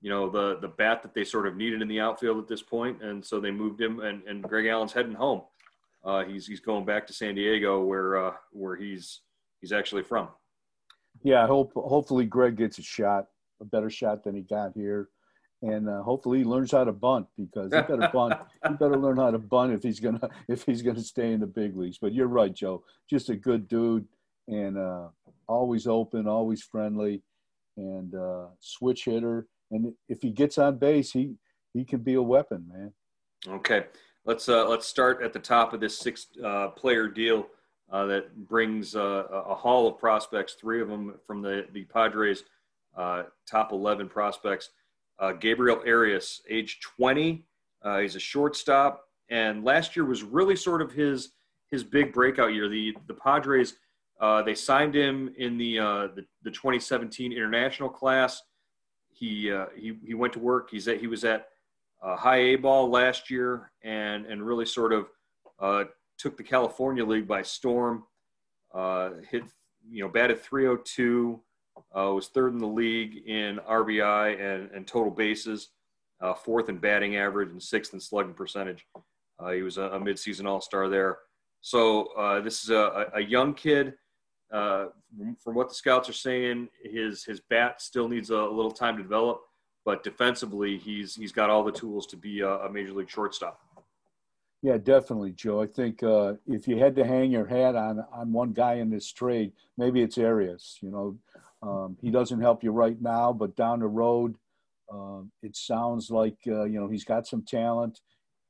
you 0.01 0.09
know, 0.09 0.29
the 0.29 0.57
the 0.59 0.67
bat 0.67 1.01
that 1.03 1.13
they 1.13 1.23
sort 1.23 1.47
of 1.47 1.55
needed 1.55 1.81
in 1.81 1.87
the 1.87 1.99
outfield 1.99 2.39
at 2.39 2.47
this 2.47 2.61
point, 2.61 3.01
and 3.01 3.23
so 3.23 3.39
they 3.39 3.51
moved 3.51 3.79
him. 3.79 3.99
And, 3.99 4.23
and 4.23 4.43
Greg 4.43 4.67
Allen's 4.67 4.93
heading 4.93 5.13
home. 5.13 5.43
Uh, 6.03 6.23
he's 6.23 6.47
he's 6.47 6.59
going 6.59 6.85
back 6.85 7.05
to 7.07 7.13
San 7.13 7.35
Diego, 7.35 7.83
where 7.83 8.17
uh, 8.17 8.33
where 8.51 8.75
he's 8.75 9.21
he's 9.59 9.71
actually 9.71 10.03
from. 10.03 10.29
Yeah, 11.23 11.43
I 11.43 11.47
hope 11.47 11.73
hopefully 11.75 12.25
Greg 12.25 12.57
gets 12.57 12.79
a 12.79 12.83
shot, 12.83 13.27
a 13.61 13.65
better 13.65 13.89
shot 13.89 14.23
than 14.23 14.35
he 14.35 14.41
got 14.41 14.71
here 14.73 15.09
and 15.63 15.87
uh, 15.87 16.01
hopefully 16.01 16.39
he 16.39 16.43
learns 16.43 16.71
how 16.71 16.83
to 16.83 16.91
bunt 16.91 17.27
because 17.37 17.71
he 17.71 17.81
better 17.81 18.09
bunt. 18.13 18.33
he 18.67 18.73
better 18.73 18.97
learn 18.97 19.17
how 19.17 19.31
to 19.31 19.37
bunt 19.37 19.73
if 19.73 19.83
he's 19.83 19.99
gonna 19.99 20.29
if 20.47 20.63
he's 20.63 20.81
gonna 20.81 21.01
stay 21.01 21.33
in 21.33 21.39
the 21.39 21.47
big 21.47 21.77
leagues. 21.77 21.97
But 21.99 22.13
you're 22.13 22.27
right, 22.27 22.53
Joe. 22.53 22.83
Just 23.09 23.29
a 23.29 23.35
good 23.35 23.67
dude 23.67 24.07
and 24.47 24.77
uh, 24.77 25.09
always 25.47 25.87
open, 25.87 26.27
always 26.27 26.63
friendly, 26.63 27.21
and 27.77 28.13
uh, 28.15 28.47
switch 28.59 29.05
hitter. 29.05 29.47
And 29.71 29.93
if 30.09 30.21
he 30.21 30.29
gets 30.29 30.57
on 30.57 30.77
base, 30.77 31.11
he 31.11 31.35
he 31.73 31.85
can 31.85 32.01
be 32.01 32.15
a 32.15 32.21
weapon, 32.21 32.65
man. 32.71 32.93
Okay. 33.47 33.85
let's 34.25 34.49
uh, 34.49 34.67
let's 34.67 34.85
start 34.85 35.23
at 35.23 35.33
the 35.33 35.39
top 35.39 35.73
of 35.73 35.79
this 35.79 35.97
six 35.97 36.27
uh, 36.43 36.67
player 36.69 37.07
deal 37.07 37.47
uh, 37.91 38.05
that 38.05 38.47
brings 38.47 38.95
uh, 38.95 39.23
a 39.31 39.55
haul 39.55 39.87
of 39.87 39.97
prospects, 39.97 40.53
three 40.53 40.81
of 40.81 40.89
them 40.89 41.15
from 41.25 41.41
the 41.41 41.65
the 41.73 41.85
Padres 41.85 42.43
uh, 42.95 43.23
top 43.49 43.71
11 43.71 44.09
prospects. 44.09 44.69
Uh, 45.17 45.31
Gabriel 45.33 45.81
Arias, 45.85 46.41
age 46.49 46.79
20, 46.81 47.45
he's 48.01 48.15
a 48.15 48.19
shortstop, 48.19 49.05
and 49.29 49.63
last 49.63 49.95
year 49.95 50.03
was 50.03 50.23
really 50.23 50.55
sort 50.55 50.81
of 50.81 50.91
his 50.91 51.31
his 51.69 51.83
big 51.83 52.13
breakout 52.13 52.53
year. 52.53 52.67
The 52.67 52.95
the 53.07 53.13
Padres 53.13 53.75
they 54.45 54.55
signed 54.55 54.93
him 54.93 55.33
in 55.37 55.57
the, 55.57 55.77
the, 55.77 56.25
the 56.43 56.51
2017 56.51 57.31
international 57.31 57.89
class. 57.89 58.41
He 59.21 59.53
he 59.77 59.97
he 60.03 60.13
went 60.15 60.33
to 60.33 60.39
work. 60.39 60.69
He's 60.71 60.87
at, 60.87 60.99
he 60.99 61.07
was 61.07 61.23
at 61.23 61.47
uh, 62.01 62.15
high 62.15 62.37
A 62.37 62.55
ball 62.55 62.89
last 62.89 63.29
year 63.29 63.71
and, 63.83 64.25
and 64.25 64.45
really 64.45 64.65
sort 64.65 64.93
of 64.93 65.07
uh, 65.59 65.85
took 66.17 66.37
the 66.37 66.43
California 66.43 67.05
League 67.05 67.27
by 67.27 67.41
storm. 67.41 68.03
Uh, 68.73 69.11
hit, 69.29 69.43
you 69.89 70.03
know, 70.03 70.09
batted 70.09 70.39
302, 70.39 71.39
uh, 71.95 72.11
was 72.13 72.27
third 72.29 72.53
in 72.53 72.59
the 72.59 72.67
league 72.67 73.27
in 73.27 73.59
RBI 73.69 74.39
and, 74.39 74.71
and 74.71 74.87
total 74.87 75.11
bases, 75.11 75.69
uh, 76.21 76.33
fourth 76.33 76.69
in 76.69 76.77
batting 76.77 77.17
average, 77.17 77.49
and 77.49 77.61
sixth 77.61 77.93
in 77.93 77.99
slugging 77.99 78.33
percentage. 78.33 78.85
Uh, 79.39 79.51
he 79.51 79.61
was 79.61 79.77
a, 79.77 79.83
a 79.83 79.99
midseason 79.99 80.45
All 80.45 80.61
Star 80.61 80.89
there. 80.89 81.19
So 81.61 82.41
this 82.43 82.63
is 82.63 82.71
a, 82.71 83.11
a 83.13 83.21
young 83.21 83.53
kid. 83.53 83.93
From 84.51 85.55
what 85.55 85.69
the 85.69 85.75
scouts 85.75 86.09
are 86.09 86.13
saying, 86.13 86.69
his 86.83 87.23
his 87.23 87.39
bat 87.39 87.81
still 87.81 88.07
needs 88.07 88.29
a 88.29 88.37
little 88.37 88.71
time 88.71 88.97
to 88.97 89.03
develop 89.03 89.41
but 89.85 90.03
defensively, 90.03 90.77
he's 90.77 91.15
he's 91.15 91.31
got 91.31 91.49
all 91.49 91.63
the 91.63 91.71
tools 91.71 92.05
to 92.07 92.17
be 92.17 92.41
a, 92.41 92.49
a 92.49 92.71
major 92.71 92.93
league 92.93 93.09
shortstop. 93.09 93.59
Yeah, 94.61 94.77
definitely, 94.77 95.31
Joe. 95.31 95.61
I 95.61 95.65
think 95.65 96.03
uh, 96.03 96.33
if 96.45 96.67
you 96.67 96.77
had 96.77 96.95
to 96.97 97.03
hang 97.03 97.31
your 97.31 97.47
hat 97.47 97.75
on 97.75 98.05
on 98.11 98.31
one 98.31 98.53
guy 98.53 98.75
in 98.75 98.91
this 98.91 99.11
trade, 99.11 99.53
maybe 99.77 100.01
it's 100.01 100.17
Arias. 100.17 100.77
You 100.81 100.91
know, 100.91 101.17
um, 101.67 101.97
he 101.99 102.11
doesn't 102.11 102.41
help 102.41 102.63
you 102.63 102.71
right 102.71 103.01
now, 103.01 103.33
but 103.33 103.55
down 103.55 103.79
the 103.79 103.87
road, 103.87 104.35
uh, 104.93 105.21
it 105.41 105.55
sounds 105.55 106.11
like 106.11 106.37
uh, 106.47 106.65
you 106.65 106.79
know 106.79 106.87
he's 106.87 107.05
got 107.05 107.25
some 107.25 107.43
talent. 107.43 107.99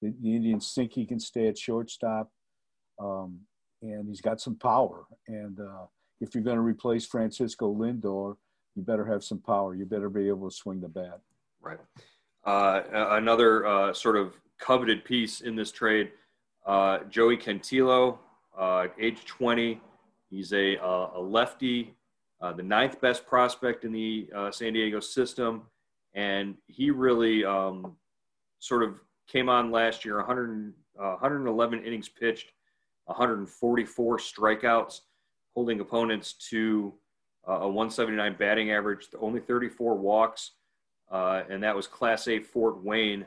The, 0.02 0.14
the, 0.22 0.36
Indians 0.36 0.74
think 0.74 0.94
he 0.94 1.06
can 1.06 1.20
stay 1.20 1.48
at 1.48 1.58
shortstop, 1.58 2.30
um, 3.00 3.42
and 3.82 4.08
he's 4.08 4.22
got 4.22 4.40
some 4.40 4.56
power. 4.56 5.06
And 5.28 5.60
uh, 5.60 5.86
if 6.20 6.36
you're 6.36 6.44
going 6.44 6.58
to 6.58 6.62
replace 6.62 7.06
Francisco 7.06 7.74
Lindor, 7.74 8.36
you 8.76 8.84
better 8.84 9.06
have 9.06 9.24
some 9.24 9.40
power. 9.40 9.76
You 9.76 9.86
better 9.86 10.10
be 10.10 10.28
able 10.28 10.50
to 10.50 10.56
swing 10.56 10.80
the 10.80 10.88
bat. 10.88 11.20
Right. 11.62 11.80
Uh, 12.44 12.82
another 12.92 13.66
uh, 13.66 13.94
sort 13.94 14.16
of 14.16 14.34
coveted 14.60 15.04
piece 15.04 15.42
in 15.42 15.56
this 15.56 15.72
trade, 15.72 16.12
uh, 16.66 17.00
Joey 17.10 17.38
Cantillo, 17.38 18.18
uh, 18.58 18.88
age 19.00 19.26
20. 19.26 19.80
He's 20.30 20.54
a, 20.54 20.78
uh, 20.78 21.12
a 21.16 21.22
lefty, 21.22 21.94
the 22.56 22.64
ninth 22.64 23.00
best 23.02 23.28
prospect 23.28 23.86
in 23.86 23.92
the 23.92 24.30
San 24.52 24.74
Diego 24.74 25.00
system. 25.00 25.64
And 26.14 26.56
he 26.68 26.92
really 26.92 27.46
um, 27.46 27.96
sort 28.60 28.84
of 28.84 29.00
came 29.28 29.50
on 29.50 29.72
last 29.72 30.04
year 30.04 30.18
100, 30.18 30.74
111 30.96 31.84
innings 31.84 32.10
pitched, 32.10 32.52
144 33.12 34.18
strikeouts, 34.18 35.02
holding 35.54 35.80
opponents 35.80 36.34
to 36.50 36.94
uh, 37.48 37.62
a 37.62 37.68
179 37.68 38.36
batting 38.38 38.72
average, 38.72 39.08
only 39.20 39.40
34 39.40 39.96
walks, 39.96 40.52
uh, 41.12 41.44
and 41.50 41.62
that 41.64 41.76
was 41.76 41.88
Class 41.88 42.28
A 42.28 42.40
Fort 42.40 42.84
Wayne. 42.84 43.26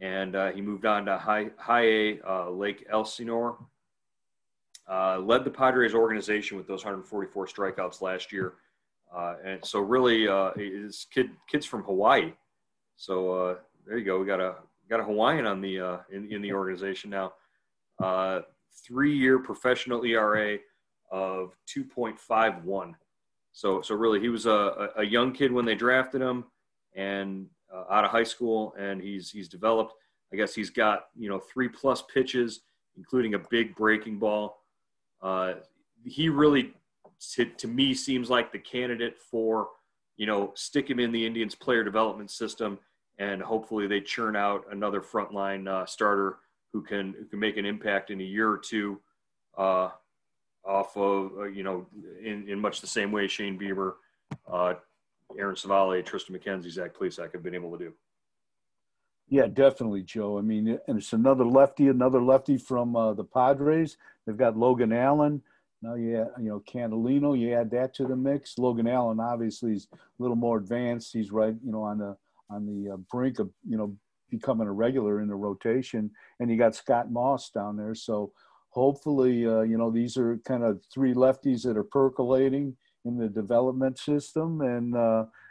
And 0.00 0.34
uh, 0.34 0.52
he 0.52 0.62
moved 0.62 0.86
on 0.86 1.04
to 1.06 1.18
High, 1.18 1.50
high 1.58 1.84
A 1.84 2.20
uh, 2.26 2.50
Lake 2.50 2.86
Elsinore. 2.90 3.58
Uh, 4.90 5.18
led 5.18 5.44
the 5.44 5.50
Padres 5.50 5.94
organization 5.94 6.56
with 6.56 6.66
those 6.66 6.84
144 6.84 7.46
strikeouts 7.46 8.00
last 8.00 8.32
year. 8.32 8.54
Uh, 9.14 9.34
and 9.44 9.64
so, 9.64 9.78
really, 9.80 10.26
his 10.56 11.06
kid, 11.12 11.30
kids 11.48 11.66
from 11.66 11.82
Hawaii. 11.84 12.32
So 12.96 13.58
there 13.86 13.98
you 13.98 14.04
go. 14.04 14.18
We 14.18 14.26
got 14.26 14.40
a 14.40 14.56
got 14.88 15.00
a 15.00 15.04
Hawaiian 15.04 15.46
on 15.46 15.60
the 15.60 16.00
in, 16.10 16.32
in 16.32 16.42
the 16.42 16.52
organization 16.52 17.10
now. 17.10 17.32
Three 18.86 19.16
year 19.16 19.38
professional 19.38 20.04
ERA 20.04 20.58
of 21.10 21.56
2.51. 21.66 22.94
So, 23.52 23.82
so 23.82 23.94
really, 23.94 24.20
he 24.20 24.28
was 24.28 24.46
a, 24.46 24.90
a 24.96 25.04
young 25.04 25.32
kid 25.32 25.52
when 25.52 25.64
they 25.64 25.74
drafted 25.74 26.20
him, 26.20 26.44
and 26.94 27.46
uh, 27.74 27.84
out 27.90 28.04
of 28.04 28.10
high 28.10 28.24
school, 28.24 28.74
and 28.78 29.00
he's 29.00 29.30
he's 29.30 29.48
developed. 29.48 29.94
I 30.32 30.36
guess 30.36 30.54
he's 30.54 30.70
got 30.70 31.06
you 31.16 31.28
know 31.28 31.40
three 31.40 31.68
plus 31.68 32.02
pitches, 32.02 32.60
including 32.96 33.34
a 33.34 33.38
big 33.38 33.74
breaking 33.74 34.18
ball. 34.18 34.62
Uh, 35.20 35.54
he 36.04 36.28
really, 36.28 36.72
to, 37.34 37.44
to 37.44 37.68
me, 37.68 37.92
seems 37.92 38.30
like 38.30 38.52
the 38.52 38.58
candidate 38.58 39.18
for 39.18 39.68
you 40.16 40.26
know 40.26 40.52
stick 40.54 40.88
him 40.88 41.00
in 41.00 41.10
the 41.10 41.26
Indians 41.26 41.56
player 41.56 41.82
development 41.82 42.30
system, 42.30 42.78
and 43.18 43.42
hopefully 43.42 43.88
they 43.88 44.00
churn 44.00 44.36
out 44.36 44.64
another 44.70 45.00
frontline 45.00 45.68
uh, 45.68 45.84
starter 45.86 46.38
who 46.72 46.82
can 46.82 47.14
who 47.18 47.24
can 47.24 47.38
make 47.38 47.56
an 47.56 47.66
impact 47.66 48.10
in 48.10 48.20
a 48.20 48.24
year 48.24 48.50
or 48.50 48.58
two. 48.58 49.00
Uh, 49.56 49.90
off 50.64 50.96
of, 50.96 51.32
uh, 51.38 51.44
you 51.44 51.62
know, 51.62 51.86
in, 52.22 52.48
in 52.48 52.58
much 52.58 52.80
the 52.80 52.86
same 52.86 53.10
way 53.10 53.26
Shane 53.26 53.58
Bieber, 53.58 53.94
uh, 54.50 54.74
Aaron 55.38 55.56
Civale, 55.56 56.04
Tristan 56.04 56.36
McKenzie, 56.36 56.70
Zach 56.70 56.94
Plesac 56.94 57.32
have 57.32 57.42
been 57.42 57.54
able 57.54 57.72
to 57.72 57.84
do. 57.84 57.92
Yeah, 59.28 59.46
definitely, 59.46 60.02
Joe. 60.02 60.38
I 60.38 60.42
mean, 60.42 60.78
and 60.88 60.98
it's 60.98 61.12
another 61.12 61.44
lefty, 61.44 61.88
another 61.88 62.20
lefty 62.20 62.58
from 62.58 62.96
uh, 62.96 63.14
the 63.14 63.24
Padres. 63.24 63.96
They've 64.26 64.36
got 64.36 64.56
Logan 64.56 64.92
Allen. 64.92 65.40
Now, 65.82 65.94
yeah, 65.94 66.24
you 66.38 66.50
know, 66.50 66.62
Catalino, 66.68 67.38
you 67.38 67.54
add 67.54 67.70
that 67.70 67.94
to 67.94 68.06
the 68.06 68.16
mix. 68.16 68.58
Logan 68.58 68.88
Allen 68.88 69.18
obviously 69.18 69.72
is 69.72 69.88
a 69.92 69.96
little 70.18 70.36
more 70.36 70.58
advanced. 70.58 71.12
He's 71.12 71.30
right, 71.30 71.54
you 71.64 71.72
know, 71.72 71.82
on 71.82 71.98
the 71.98 72.16
on 72.50 72.66
the 72.66 72.94
uh, 72.94 72.96
brink 73.10 73.38
of, 73.38 73.50
you 73.66 73.78
know, 73.78 73.96
becoming 74.30 74.66
a 74.66 74.72
regular 74.72 75.20
in 75.20 75.28
the 75.28 75.34
rotation. 75.34 76.10
And 76.38 76.50
you 76.50 76.56
got 76.56 76.74
Scott 76.74 77.10
Moss 77.10 77.50
down 77.50 77.76
there. 77.76 77.94
So 77.94 78.32
hopefully, 78.70 79.46
uh, 79.46 79.62
you 79.62 79.76
know, 79.76 79.90
these 79.90 80.16
are 80.16 80.38
kind 80.38 80.62
of 80.62 80.80
three 80.92 81.14
lefties 81.14 81.62
that 81.64 81.76
are 81.76 81.84
percolating 81.84 82.76
in 83.04 83.16
the 83.16 83.28
development 83.28 83.98
system. 83.98 84.60
And 84.60 84.92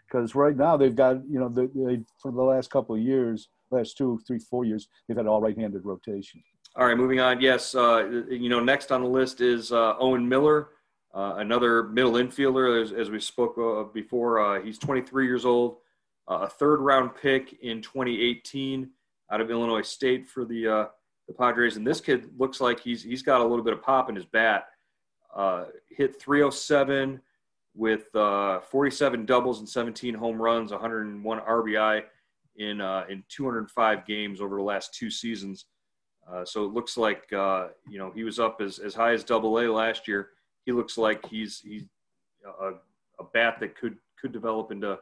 because 0.07 0.35
uh, 0.35 0.39
right 0.39 0.55
now 0.55 0.77
they've 0.77 0.95
got, 0.95 1.17
you 1.29 1.39
know, 1.39 1.49
they, 1.49 2.01
for 2.21 2.31
the 2.31 2.41
last 2.41 2.69
couple 2.69 2.95
of 2.95 3.01
years, 3.01 3.49
last 3.71 3.97
two, 3.97 4.19
three, 4.25 4.39
four 4.39 4.65
years, 4.65 4.87
they've 5.07 5.17
had 5.17 5.27
all 5.27 5.41
right-handed 5.41 5.85
rotation. 5.85 6.43
All 6.75 6.85
right, 6.85 6.97
moving 6.97 7.19
on. 7.19 7.41
Yes, 7.41 7.75
uh, 7.75 8.23
you 8.29 8.49
know, 8.49 8.59
next 8.59 8.91
on 8.91 9.01
the 9.01 9.09
list 9.09 9.41
is 9.41 9.71
uh, 9.71 9.95
Owen 9.99 10.27
Miller, 10.27 10.69
uh, 11.13 11.35
another 11.37 11.83
middle 11.83 12.13
infielder, 12.13 12.81
as, 12.81 12.91
as 12.91 13.09
we 13.09 13.19
spoke 13.19 13.57
uh, 13.57 13.83
before. 13.91 14.61
he's 14.63 14.77
23 14.77 15.25
years 15.25 15.45
old, 15.45 15.77
a 16.29 16.47
third-round 16.47 17.11
pick 17.19 17.57
in 17.61 17.81
2018 17.81 18.89
out 19.31 19.41
of 19.41 19.51
Illinois 19.51 19.81
State 19.81 20.27
for 20.27 20.45
the 20.45 20.89
the 21.29 21.33
Padres. 21.33 21.77
And 21.77 21.87
this 21.87 22.01
kid 22.01 22.29
looks 22.37 22.59
like 22.59 22.81
he's 22.81 23.01
he's 23.03 23.21
got 23.21 23.39
a 23.39 23.45
little 23.45 23.63
bit 23.63 23.73
of 23.73 23.81
pop 23.81 24.09
in 24.09 24.15
his 24.15 24.25
bat. 24.25 24.65
Uh, 25.33 25.65
hit 25.89 26.19
307 26.19 27.21
with 27.75 28.13
uh, 28.15 28.59
47 28.59 29.25
doubles 29.25 29.59
and 29.59 29.69
17 29.69 30.15
home 30.15 30.41
runs, 30.41 30.71
101 30.71 31.39
RBI 31.39 32.03
in 32.57 32.81
uh, 32.81 33.05
in 33.09 33.23
205 33.29 34.05
games 34.05 34.41
over 34.41 34.57
the 34.57 34.63
last 34.63 34.93
two 34.93 35.09
seasons. 35.09 35.65
Uh, 36.29 36.43
so 36.43 36.65
it 36.65 36.73
looks 36.73 36.97
like 36.97 37.31
uh, 37.31 37.67
you 37.87 37.99
know 37.99 38.11
he 38.13 38.23
was 38.23 38.39
up 38.39 38.59
as, 38.59 38.79
as 38.79 38.93
high 38.93 39.13
as 39.13 39.23
Double 39.23 39.59
A 39.59 39.71
last 39.71 40.07
year. 40.07 40.29
He 40.65 40.71
looks 40.71 40.97
like 40.97 41.25
he's 41.27 41.59
he's 41.59 41.85
a, 42.61 42.71
a 43.19 43.23
bat 43.33 43.59
that 43.59 43.77
could 43.77 43.97
could 44.19 44.31
develop 44.31 44.71
into 44.71 44.97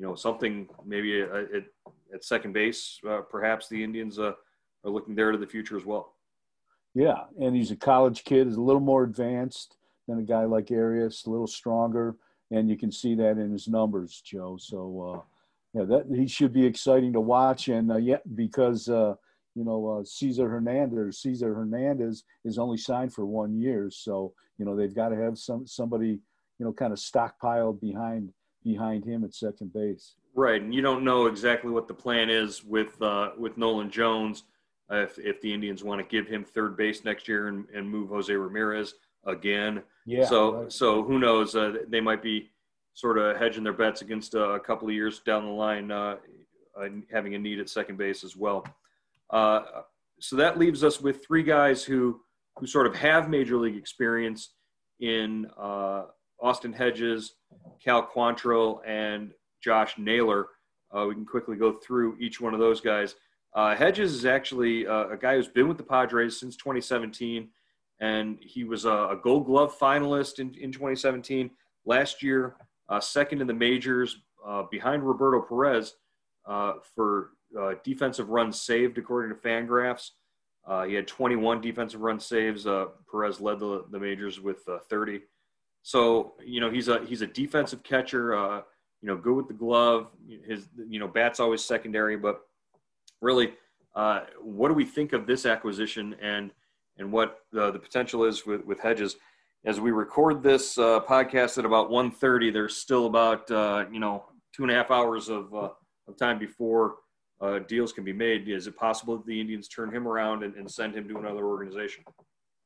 you 0.00 0.06
know 0.06 0.14
something 0.14 0.66
maybe 0.84 1.20
at, 1.20 1.30
at 2.14 2.24
second 2.24 2.52
base. 2.52 2.98
Uh, 3.06 3.20
perhaps 3.20 3.68
the 3.68 3.84
Indians 3.84 4.18
are 4.18 4.34
looking 4.82 5.14
there 5.14 5.30
to 5.30 5.38
the 5.38 5.46
future 5.46 5.76
as 5.76 5.84
well. 5.84 6.14
Yeah, 6.94 7.24
and 7.38 7.54
he's 7.54 7.70
a 7.70 7.76
college 7.76 8.24
kid. 8.24 8.48
is 8.48 8.56
a 8.56 8.62
little 8.62 8.80
more 8.80 9.04
advanced 9.04 9.76
than 10.08 10.18
a 10.18 10.22
guy 10.22 10.44
like 10.44 10.70
Arias, 10.70 11.24
a 11.26 11.30
little 11.30 11.46
stronger, 11.46 12.16
and 12.50 12.68
you 12.68 12.78
can 12.78 12.90
see 12.90 13.14
that 13.14 13.32
in 13.32 13.52
his 13.52 13.68
numbers, 13.68 14.22
Joe. 14.24 14.56
So, 14.58 15.14
uh, 15.14 15.20
yeah, 15.74 15.84
that 15.84 16.06
he 16.12 16.26
should 16.26 16.54
be 16.54 16.64
exciting 16.64 17.12
to 17.12 17.20
watch, 17.20 17.68
and 17.68 17.92
uh, 17.92 17.98
yeah, 17.98 18.16
because 18.34 18.88
uh, 18.88 19.14
you 19.54 19.64
know 19.64 19.86
uh, 19.86 20.04
Cesar 20.04 20.48
Hernandez, 20.48 21.20
Cesar 21.20 21.54
Hernandez 21.54 22.24
is 22.46 22.58
only 22.58 22.78
signed 22.78 23.12
for 23.12 23.26
one 23.26 23.54
year, 23.54 23.90
so 23.92 24.32
you 24.58 24.64
know 24.64 24.74
they've 24.74 24.94
got 24.94 25.10
to 25.10 25.16
have 25.16 25.36
some 25.36 25.66
somebody 25.66 26.20
you 26.58 26.64
know 26.64 26.72
kind 26.72 26.92
of 26.92 26.98
stockpiled 26.98 27.80
behind 27.82 28.32
behind 28.64 29.04
him 29.04 29.24
at 29.24 29.34
second 29.34 29.72
base. 29.72 30.14
Right, 30.34 30.62
and 30.62 30.74
you 30.74 30.82
don't 30.82 31.04
know 31.04 31.26
exactly 31.26 31.70
what 31.70 31.88
the 31.88 31.94
plan 31.94 32.30
is 32.30 32.64
with 32.64 33.00
uh, 33.02 33.30
with 33.36 33.56
Nolan 33.56 33.90
Jones 33.90 34.44
if, 34.90 35.18
if 35.18 35.40
the 35.40 35.52
Indians 35.52 35.84
want 35.84 36.00
to 36.00 36.06
give 36.06 36.28
him 36.28 36.44
third 36.44 36.76
base 36.76 37.04
next 37.04 37.28
year 37.28 37.48
and, 37.48 37.66
and 37.74 37.88
move 37.88 38.10
Jose 38.10 38.32
Ramirez 38.32 38.94
again. 39.24 39.82
Yeah. 40.06 40.24
So 40.24 40.54
right. 40.54 40.72
so 40.72 41.02
who 41.02 41.18
knows? 41.18 41.54
Uh, 41.54 41.78
they 41.88 42.00
might 42.00 42.22
be 42.22 42.50
sort 42.94 43.18
of 43.18 43.36
hedging 43.36 43.64
their 43.64 43.72
bets 43.72 44.02
against 44.02 44.34
uh, 44.34 44.50
a 44.50 44.60
couple 44.60 44.88
of 44.88 44.94
years 44.94 45.20
down 45.20 45.44
the 45.44 45.50
line, 45.50 45.90
uh, 45.90 46.16
having 47.10 47.34
a 47.34 47.38
need 47.38 47.60
at 47.60 47.68
second 47.68 47.96
base 47.96 48.24
as 48.24 48.36
well. 48.36 48.66
Uh, 49.30 49.62
so 50.18 50.36
that 50.36 50.58
leaves 50.58 50.84
us 50.84 51.00
with 51.00 51.24
three 51.24 51.42
guys 51.42 51.84
who 51.84 52.20
who 52.56 52.66
sort 52.66 52.86
of 52.86 52.94
have 52.94 53.28
major 53.28 53.56
league 53.56 53.76
experience 53.76 54.50
in 55.00 55.46
uh, 55.58 56.04
Austin 56.40 56.72
Hedges, 56.72 57.34
Cal 57.82 58.06
Quantrill, 58.06 58.80
and 58.86 59.32
Josh 59.62 59.94
Naylor. 59.98 60.48
Uh, 60.94 61.06
we 61.08 61.14
can 61.14 61.26
quickly 61.26 61.56
go 61.56 61.72
through 61.72 62.16
each 62.18 62.40
one 62.40 62.54
of 62.54 62.60
those 62.60 62.80
guys. 62.80 63.14
Uh, 63.54 63.74
Hedges 63.74 64.14
is 64.14 64.26
actually 64.26 64.86
uh, 64.86 65.08
a 65.08 65.16
guy 65.16 65.34
who's 65.36 65.48
been 65.48 65.68
with 65.68 65.76
the 65.76 65.82
Padres 65.82 66.38
since 66.38 66.56
2017, 66.56 67.48
and 68.00 68.38
he 68.40 68.64
was 68.64 68.84
a, 68.84 68.90
a 68.90 69.18
Gold 69.22 69.46
Glove 69.46 69.76
finalist 69.78 70.38
in, 70.38 70.54
in 70.54 70.72
2017. 70.72 71.50
Last 71.84 72.22
year, 72.22 72.56
uh, 72.88 73.00
second 73.00 73.40
in 73.40 73.46
the 73.46 73.54
majors 73.54 74.18
uh, 74.46 74.64
behind 74.70 75.02
Roberto 75.02 75.40
Perez 75.40 75.94
uh, 76.46 76.74
for 76.94 77.30
defensive 77.82 78.28
runs 78.28 78.60
saved, 78.60 78.96
according 78.96 79.36
to 79.36 79.42
Fangraphs. 79.42 80.10
he 80.86 80.94
had 80.94 81.08
21 81.08 81.60
defensive 81.60 82.00
run 82.00 82.20
saves. 82.20 82.64
Perez 83.10 83.40
led 83.40 83.58
the, 83.58 83.84
the 83.90 83.98
majors 83.98 84.40
with 84.40 84.58
30. 84.88 85.20
So 85.82 86.34
you 86.44 86.60
know 86.60 86.70
he's 86.70 86.88
a 86.88 87.04
he's 87.04 87.22
a 87.22 87.26
defensive 87.26 87.82
catcher. 87.82 88.34
Uh, 88.34 88.62
you 89.02 89.08
know, 89.08 89.16
good 89.16 89.34
with 89.34 89.48
the 89.48 89.54
glove. 89.54 90.10
His 90.46 90.68
you 90.88 91.00
know 91.00 91.08
bat's 91.08 91.40
always 91.40 91.64
secondary, 91.64 92.16
but 92.16 92.42
really, 93.20 93.54
uh, 93.94 94.20
what 94.40 94.68
do 94.68 94.74
we 94.74 94.84
think 94.84 95.12
of 95.12 95.26
this 95.26 95.46
acquisition 95.46 96.14
and 96.20 96.52
and 96.98 97.10
what 97.10 97.40
the, 97.52 97.70
the 97.70 97.78
potential 97.78 98.24
is 98.24 98.44
with, 98.44 98.64
with 98.64 98.80
Hedges? 98.80 99.16
As 99.64 99.80
we 99.80 99.90
record 99.90 100.42
this 100.42 100.78
uh, 100.78 101.00
podcast 101.00 101.58
at 101.58 101.66
about 101.66 101.90
1.30, 101.90 102.50
there's 102.50 102.76
still 102.76 103.06
about 103.06 103.50
uh, 103.50 103.84
you 103.90 104.00
know 104.00 104.24
two 104.54 104.62
and 104.62 104.72
a 104.72 104.74
half 104.74 104.90
hours 104.90 105.28
of, 105.28 105.52
uh, 105.54 105.70
of 106.08 106.16
time 106.18 106.38
before 106.38 106.96
uh, 107.40 107.60
deals 107.60 107.92
can 107.92 108.04
be 108.04 108.12
made. 108.12 108.48
Is 108.48 108.66
it 108.66 108.76
possible 108.76 109.16
that 109.16 109.26
the 109.26 109.40
Indians 109.40 109.68
turn 109.68 109.94
him 109.94 110.06
around 110.06 110.42
and, 110.42 110.54
and 110.56 110.70
send 110.70 110.94
him 110.94 111.08
to 111.08 111.18
another 111.18 111.46
organization? 111.46 112.04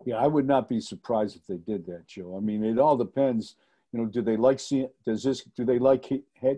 Yeah, 0.05 0.17
I 0.17 0.27
would 0.27 0.47
not 0.47 0.69
be 0.69 0.81
surprised 0.81 1.37
if 1.37 1.47
they 1.47 1.57
did 1.57 1.87
that, 1.87 2.07
Joe. 2.07 2.37
I 2.37 2.41
mean, 2.41 2.65
it 2.65 2.79
all 2.79 2.97
depends. 2.97 3.57
You 3.93 4.01
know, 4.01 4.07
do 4.07 4.23
they 4.23 4.37
like? 4.37 4.61
Does 5.07 5.23
this? 5.23 5.45
Do 5.57 5.65
they 5.65 5.79
like 5.79 6.11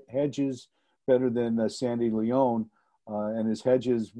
Hedges 0.08 0.68
better 1.06 1.30
than 1.30 1.60
uh, 1.60 1.68
Sandy 1.68 2.10
León? 2.10 2.66
uh, 3.10 3.26
and 3.26 3.48
his 3.48 3.62
hedges. 3.62 4.12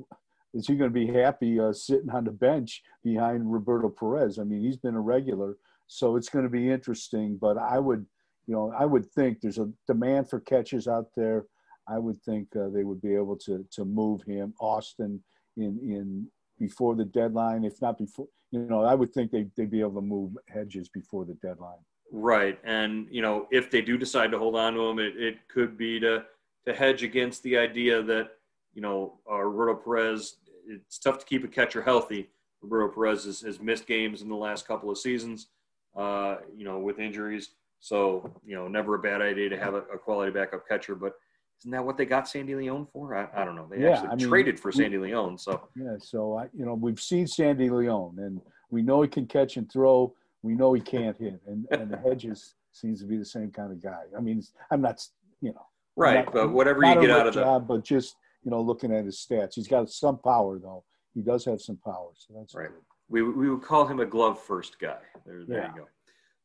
Is 0.55 0.67
he 0.67 0.77
going 0.77 0.91
to 0.91 0.95
be 0.95 1.07
happy 1.07 1.61
uh, 1.61 1.73
sitting 1.73 2.11
on 2.11 2.25
the 2.25 2.31
bench 2.31 2.83
behind 3.05 3.53
Roberto 3.53 3.89
Perez? 3.89 4.39
I 4.39 4.45
mean, 4.45 4.61
he's 4.61 4.77
been 4.77 4.95
a 4.95 5.01
regular, 5.01 5.57
so 5.87 6.17
it's 6.17 6.29
going 6.29 6.45
to 6.45 6.51
be 6.51 6.71
interesting. 6.71 7.37
But 7.37 7.59
I 7.59 7.79
would, 7.79 8.07
you 8.47 8.55
know, 8.55 8.73
I 8.79 8.87
would 8.87 9.11
think 9.11 9.41
there's 9.41 9.59
a 9.59 9.71
demand 9.87 10.31
for 10.31 10.41
catches 10.41 10.89
out 10.89 11.09
there. 11.17 11.45
I 11.89 11.99
would 11.99 12.21
think 12.23 12.49
uh, 12.57 12.69
they 12.69 12.85
would 12.85 13.03
be 13.03 13.15
able 13.15 13.37
to 13.39 13.67
to 13.73 13.85
move 13.85 14.23
him, 14.23 14.55
Austin, 14.61 15.23
in 15.57 15.79
in 15.83 16.27
before 16.59 16.95
the 16.95 17.05
deadline. 17.05 17.65
If 17.65 17.83
not 17.83 17.99
before, 17.99 18.29
you 18.63 18.69
know, 18.69 18.85
I 18.85 18.95
would 18.95 19.13
think 19.13 19.31
they 19.31 19.47
they'd 19.57 19.71
be 19.71 19.81
able 19.81 19.95
to 19.95 20.01
move 20.01 20.37
Hedges 20.49 20.89
before 20.89 21.25
the 21.25 21.35
deadline. 21.35 21.79
Right, 22.13 22.59
and 22.65 23.09
you 23.11 23.23
know, 23.23 23.47
if 23.51 23.71
they 23.71 23.83
do 23.83 23.99
decide 23.99 24.31
to 24.31 24.39
hold 24.39 24.57
on 24.57 24.75
to 24.75 24.81
him, 24.81 24.99
it, 24.99 25.17
it 25.17 25.49
could 25.49 25.77
be 25.77 26.01
to 26.01 26.25
to 26.67 26.75
hedge 26.75 27.03
against 27.03 27.43
the 27.43 27.57
idea 27.57 28.03
that 28.03 28.31
you 28.77 28.83
know, 28.83 29.15
uh, 29.29 29.39
Roberto 29.39 29.75
Perez, 29.75 30.37
it's 30.69 30.99
tough 30.99 31.19
to 31.19 31.25
keep 31.25 31.43
a 31.43 31.49
catcher 31.49 31.83
healthy. 31.83 32.29
Roberto 32.61 32.95
Perez 32.95 33.25
has, 33.25 33.41
has 33.41 33.59
missed 33.59 33.87
games 33.87 34.21
in 34.21 34.29
the 34.29 34.37
last 34.37 34.69
couple 34.69 34.91
of 34.91 34.99
seasons, 34.99 35.49
uh, 35.97 36.37
you 36.55 36.65
know, 36.65 36.79
with 36.79 36.99
injuries. 36.99 37.51
So, 37.81 38.31
you 38.45 38.55
know, 38.55 38.69
never 38.69 38.95
a 38.95 38.99
bad 38.99 39.23
idea 39.23 39.49
to 39.49 39.59
have 39.59 39.75
a, 39.75 39.79
a, 39.95 39.99
quality 39.99 40.31
backup 40.31 40.69
catcher. 40.69 40.95
But 40.95 41.15
isn't 41.61 41.71
that 41.71 41.85
what 41.85 41.97
they 41.97 42.05
got 42.05 42.29
Sandy 42.29 42.53
León 42.53 42.87
for? 42.93 43.17
I, 43.17 43.29
I 43.35 43.45
don't 43.45 43.57
know. 43.57 43.67
They 43.71 43.83
yeah, 43.83 43.93
actually 43.93 44.09
I 44.09 44.15
mean, 44.17 44.29
traded 44.29 44.61
for 44.61 44.71
Sandy 44.71 44.99
we, 44.99 45.11
León. 45.11 45.39
So 45.41 45.69
yeah, 45.77 45.97
so 45.99 46.39
I, 46.39 46.47
you 46.53 46.67
know, 46.67 46.75
we've 46.75 47.01
seen 47.01 47.27
Sandy 47.27 47.69
León, 47.69 48.19
and 48.19 48.41
we 48.71 48.83
know 48.83 49.03
he 49.03 49.09
can 49.09 49.27
catch 49.27 49.57
and 49.57 49.71
throw. 49.71 50.15
We 50.43 50.55
know 50.55 50.73
he 50.73 50.81
can't 50.81 51.17
hit, 51.17 51.41
and 51.47 51.67
and 51.71 51.91
the 51.91 51.97
Hedges 51.97 52.55
seems 52.73 53.01
to 53.01 53.07
be 53.07 53.17
the 53.17 53.25
same 53.25 53.51
kind 53.51 53.73
of 53.73 53.83
guy. 53.83 54.03
I 54.17 54.21
mean, 54.21 54.43
I'm 54.71 54.83
not, 54.83 55.03
you 55.41 55.53
know, 55.53 55.67
right, 55.97 56.27
not, 56.27 56.35
but 56.35 56.53
whatever 56.53 56.85
you 56.85 57.01
get 57.01 57.11
out 57.11 57.27
of 57.27 57.35
the 57.35 57.65
but 57.67 57.83
just 57.83 58.17
you 58.47 58.51
know, 58.51 58.61
looking 58.61 58.95
at 58.95 59.05
his 59.05 59.17
stats. 59.19 59.55
He's 59.55 59.67
got 59.67 59.91
some 59.91 60.19
power 60.19 60.59
though. 60.59 60.85
He 61.15 61.21
does 61.21 61.45
have 61.47 61.61
some 61.61 61.79
power, 61.85 62.11
so 62.15 62.35
that's 62.39 62.55
right. 62.55 62.69
Good. 62.69 62.83
We 63.09 63.23
we 63.23 63.51
would 63.51 63.63
call 63.63 63.87
him 63.87 64.01
a 64.01 64.07
glove 64.07 64.41
first 64.41 64.79
guy. 64.79 64.99
There, 65.27 65.43
there 65.47 65.59
yeah. 65.59 65.69
you 65.75 65.81
go. 65.81 65.87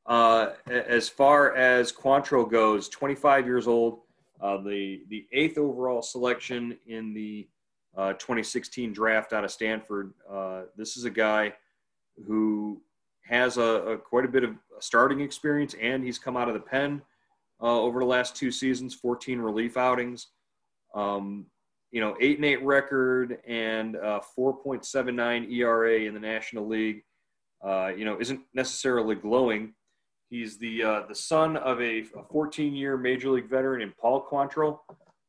Uh, 0.07 0.53
as 0.67 1.07
far 1.07 1.55
as 1.55 1.91
Quantrill 1.91 2.49
goes, 2.49 2.89
25 2.89 3.45
years 3.45 3.67
old, 3.67 3.99
uh, 4.41 4.57
the 4.57 5.03
the 5.09 5.27
eighth 5.31 5.57
overall 5.57 6.01
selection 6.01 6.77
in 6.87 7.13
the 7.13 7.47
uh, 7.95 8.13
2016 8.13 8.93
draft 8.93 9.33
out 9.33 9.43
of 9.43 9.51
Stanford. 9.51 10.13
Uh, 10.29 10.63
this 10.77 10.97
is 10.97 11.05
a 11.05 11.09
guy 11.09 11.53
who 12.25 12.81
has 13.25 13.57
a, 13.57 13.61
a, 13.61 13.97
quite 13.97 14.25
a 14.25 14.29
bit 14.29 14.43
of 14.43 14.55
starting 14.79 15.21
experience, 15.21 15.75
and 15.79 16.03
he's 16.03 16.17
come 16.17 16.37
out 16.37 16.47
of 16.47 16.53
the 16.53 16.59
pen 16.59 17.01
uh, 17.61 17.79
over 17.79 17.99
the 17.99 18.05
last 18.05 18.35
two 18.35 18.51
seasons, 18.51 18.95
14 18.95 19.39
relief 19.39 19.77
outings. 19.77 20.27
Um, 20.95 21.45
you 21.91 21.99
know, 21.99 22.15
eight 22.21 22.37
and 22.37 22.45
eight 22.45 22.63
record 22.63 23.39
and 23.45 23.97
uh, 23.97 24.21
4.79 24.37 25.51
ERA 25.51 25.99
in 25.99 26.13
the 26.13 26.19
National 26.19 26.65
League. 26.65 27.03
Uh, 27.63 27.91
you 27.95 28.05
know, 28.05 28.19
isn't 28.19 28.41
necessarily 28.53 29.15
glowing. 29.15 29.73
He's 30.31 30.57
the 30.57 30.81
uh, 30.81 31.01
the 31.09 31.13
son 31.13 31.57
of 31.57 31.81
a 31.81 32.03
14 32.03 32.73
year 32.73 32.95
Major 32.95 33.31
League 33.31 33.49
veteran 33.49 33.81
in 33.81 33.91
Paul 33.91 34.25
Quantrill. 34.25 34.79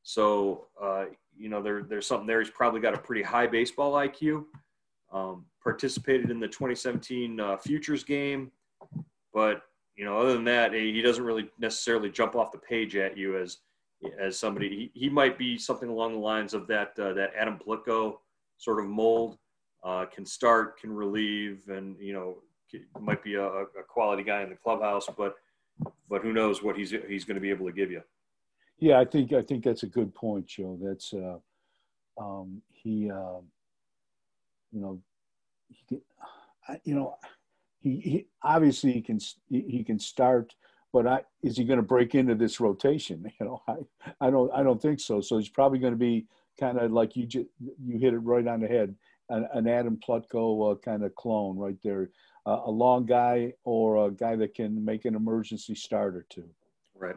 So 0.05 0.69
uh, 0.81 1.07
you 1.37 1.49
know, 1.49 1.61
there, 1.61 1.83
there's 1.83 2.07
something 2.07 2.27
there. 2.27 2.41
He's 2.41 2.51
probably 2.51 2.81
got 2.81 2.95
a 2.95 2.99
pretty 2.99 3.23
high 3.23 3.49
baseball 3.49 3.95
IQ. 3.95 4.45
Um, 5.13 5.45
participated 5.63 6.31
in 6.31 6.39
the 6.39 6.47
2017 6.47 7.39
uh, 7.39 7.57
Futures 7.57 8.05
game, 8.05 8.51
but 9.35 9.63
you 9.97 10.05
know, 10.05 10.19
other 10.19 10.35
than 10.35 10.45
that, 10.45 10.73
he 10.73 11.03
doesn't 11.03 11.25
really 11.25 11.51
necessarily 11.59 12.09
jump 12.09 12.35
off 12.37 12.53
the 12.53 12.59
page 12.59 12.95
at 12.95 13.19
you 13.19 13.37
as 13.37 13.59
as 14.21 14.39
somebody. 14.39 14.91
He, 14.95 15.01
he 15.01 15.09
might 15.11 15.37
be 15.37 15.59
something 15.59 15.89
along 15.89 16.13
the 16.13 16.21
lines 16.21 16.55
of 16.55 16.69
that 16.69 16.97
uh, 16.97 17.13
that 17.15 17.33
Adam 17.37 17.59
Plutko 17.59 18.19
sort 18.57 18.79
of 18.79 18.87
mold. 18.87 19.37
Uh, 19.83 20.07
can 20.07 20.25
start, 20.25 20.79
can 20.81 20.93
relieve, 20.93 21.69
and 21.69 21.97
you 21.99 22.13
know 22.13 22.37
might 23.01 23.23
be 23.23 23.35
a, 23.35 23.45
a, 23.45 23.67
quality 23.87 24.23
guy 24.23 24.43
in 24.43 24.51
the 24.51 24.57
clubhouse, 24.57 25.09
but 25.17 25.37
but 26.09 26.23
who 26.23 26.33
knows 26.33 26.63
what 26.63 26.77
he's 26.77 26.95
he's 27.09 27.25
going 27.25 27.35
to 27.35 27.41
be 27.41 27.51
able 27.51 27.67
to 27.67 27.73
give 27.73 27.91
you. 27.91 28.03
Yeah, 28.79 28.99
I 28.99 29.05
think 29.05 29.33
I 29.33 29.43
think 29.43 29.65
that's 29.65 29.83
a 29.83 29.89
good 29.89 30.15
point, 30.15 30.47
Joe. 30.47 30.79
That's 30.83 31.13
uh, 31.13 31.39
um, 32.19 32.63
he, 32.71 33.11
uh, 33.11 33.41
you 34.73 34.81
know, 34.81 35.01
he, 35.69 36.01
you 36.85 36.95
know, 36.95 37.17
he, 37.81 38.01
he 38.01 38.27
obviously 38.43 38.93
he 38.93 39.03
can 39.03 39.19
he 39.49 39.85
can 39.85 39.99
start 39.99 40.55
but 40.93 41.07
I, 41.07 41.23
is 41.43 41.57
he 41.57 41.65
going 41.65 41.79
to 41.79 41.83
break 41.83 42.15
into 42.15 42.35
this 42.35 42.61
rotation? 42.61 43.31
You 43.41 43.47
know, 43.47 43.63
I, 43.67 43.77
I 44.21 44.31
don't, 44.31 44.53
I 44.53 44.63
don't 44.63 44.81
think 44.81 45.01
so. 45.01 45.21
So 45.21 45.39
he's 45.39 45.49
probably 45.49 45.79
going 45.79 45.95
to 45.95 45.99
be 45.99 46.27
kind 46.61 46.79
of 46.79 46.93
like 46.93 47.17
you, 47.17 47.27
just, 47.27 47.47
you 47.83 47.99
hit 47.99 48.15
it 48.15 48.19
right 48.19 48.47
on 48.47 48.61
the 48.61 48.69
head, 48.69 48.95
an, 49.31 49.49
an 49.55 49.67
Adam 49.67 49.99
Plutko 50.07 50.73
uh, 50.73 50.75
kind 50.77 51.03
of 51.03 51.15
clone 51.15 51.57
right 51.57 51.77
there, 51.83 52.11
uh, 52.47 52.61
a 52.65 52.71
long 52.71 53.07
guy 53.07 53.53
or 53.65 54.07
a 54.07 54.11
guy 54.11 54.37
that 54.37 54.55
can 54.55 54.85
make 54.85 55.05
an 55.05 55.15
emergency 55.15 55.75
start 55.75 56.17
or 56.17 56.27
two. 56.29 56.49
Right. 56.99 57.17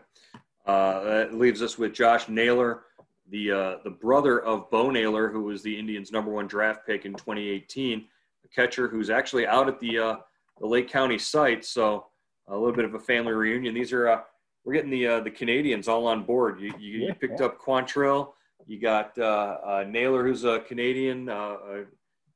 Uh, 0.66 1.04
that 1.04 1.34
leaves 1.36 1.62
us 1.62 1.78
with 1.78 1.94
Josh 1.94 2.28
Naylor, 2.28 2.84
the 3.30 3.52
uh, 3.52 3.76
the 3.84 3.90
brother 3.90 4.42
of 4.42 4.70
Bo 4.72 4.90
Naylor, 4.90 5.30
who 5.30 5.44
was 5.44 5.62
the 5.62 5.78
Indians' 5.78 6.12
number 6.12 6.32
one 6.32 6.48
draft 6.48 6.86
pick 6.86 7.06
in 7.06 7.14
2018, 7.14 8.06
a 8.44 8.48
catcher 8.48 8.88
who's 8.88 9.10
actually 9.10 9.46
out 9.46 9.68
at 9.68 9.80
the 9.80 10.00
uh, 10.00 10.16
the 10.60 10.68
Lake 10.68 10.90
County 10.90 11.20
site. 11.20 11.66
So 11.66 12.08
a 12.48 12.56
little 12.56 12.76
bit 12.76 12.86
of 12.86 12.94
a 12.94 13.00
family 13.00 13.34
reunion. 13.34 13.74
These 13.74 13.94
are 13.94 14.10
uh, 14.10 14.22
we're 14.64 14.74
getting 14.74 14.90
the 14.90 15.08
uh, 15.08 15.20
the 15.22 15.32
Canadians 15.32 15.88
all 15.88 16.08
on 16.08 16.24
board. 16.24 16.60
You, 16.60 16.74
you, 16.80 17.00
yeah, 17.00 17.08
you 17.08 17.14
picked 17.14 17.42
up 17.42 17.62
Quantrill. 17.62 18.34
You 18.68 18.80
got 18.80 19.18
uh, 19.18 19.58
uh, 19.64 19.86
Naylor, 19.88 20.26
who's 20.26 20.44
a 20.44 20.60
Canadian. 20.62 21.30
Uh, 21.30 21.56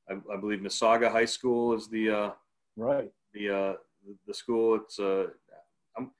I, 0.09 0.13
I, 0.31 0.37
believe 0.37 0.59
Mississauga 0.59 1.11
High 1.11 1.25
School 1.25 1.73
is 1.73 1.87
the 1.87 2.09
uh, 2.09 2.29
right 2.79 3.11
the 3.33 3.49
uh, 3.49 3.73
the 4.27 4.33
school. 4.33 4.75
It's 4.75 4.99
uh, 4.99 5.27
I'm, 5.97 6.11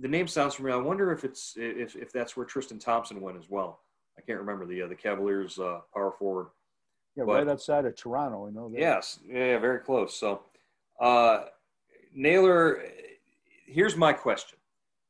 the 0.00 0.08
name 0.08 0.26
sounds 0.26 0.54
familiar. 0.54 0.78
I 0.78 0.82
wonder 0.82 1.12
if 1.12 1.24
it's 1.24 1.54
if, 1.56 1.96
if 1.96 2.12
that's 2.12 2.36
where 2.36 2.46
Tristan 2.46 2.78
Thompson 2.78 3.20
went 3.20 3.38
as 3.38 3.48
well. 3.48 3.80
I 4.18 4.20
can't 4.20 4.38
remember 4.38 4.66
the 4.66 4.82
uh, 4.82 4.88
the 4.88 4.94
Cavaliers 4.94 5.58
uh, 5.58 5.80
power 5.94 6.12
forward. 6.18 6.48
Yeah, 7.16 7.24
but, 7.26 7.34
right 7.34 7.48
outside 7.48 7.84
of 7.84 7.94
Toronto. 7.94 8.46
I 8.46 8.50
know 8.50 8.68
that. 8.70 8.78
Yes, 8.78 9.18
yeah, 9.26 9.58
very 9.58 9.80
close. 9.80 10.18
So, 10.18 10.42
uh, 11.00 11.44
Naylor 12.14 12.82
here's 13.72 13.96
my 13.96 14.12
question 14.12 14.58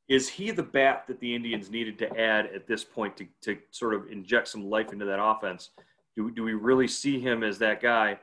is 0.08 0.28
he 0.28 0.50
the 0.50 0.62
bat 0.62 1.04
that 1.06 1.20
the 1.20 1.34
Indians 1.34 1.70
needed 1.70 1.98
to 1.98 2.20
add 2.20 2.46
at 2.54 2.66
this 2.66 2.84
point 2.84 3.16
to, 3.16 3.26
to 3.40 3.56
sort 3.70 3.94
of 3.94 4.10
inject 4.10 4.48
some 4.48 4.68
life 4.68 4.92
into 4.92 5.04
that 5.04 5.22
offense? 5.22 5.70
Do, 6.16 6.30
do 6.30 6.42
we 6.42 6.54
really 6.54 6.88
see 6.88 7.20
him 7.20 7.42
as 7.42 7.58
that 7.60 7.80
guy? 7.80 8.18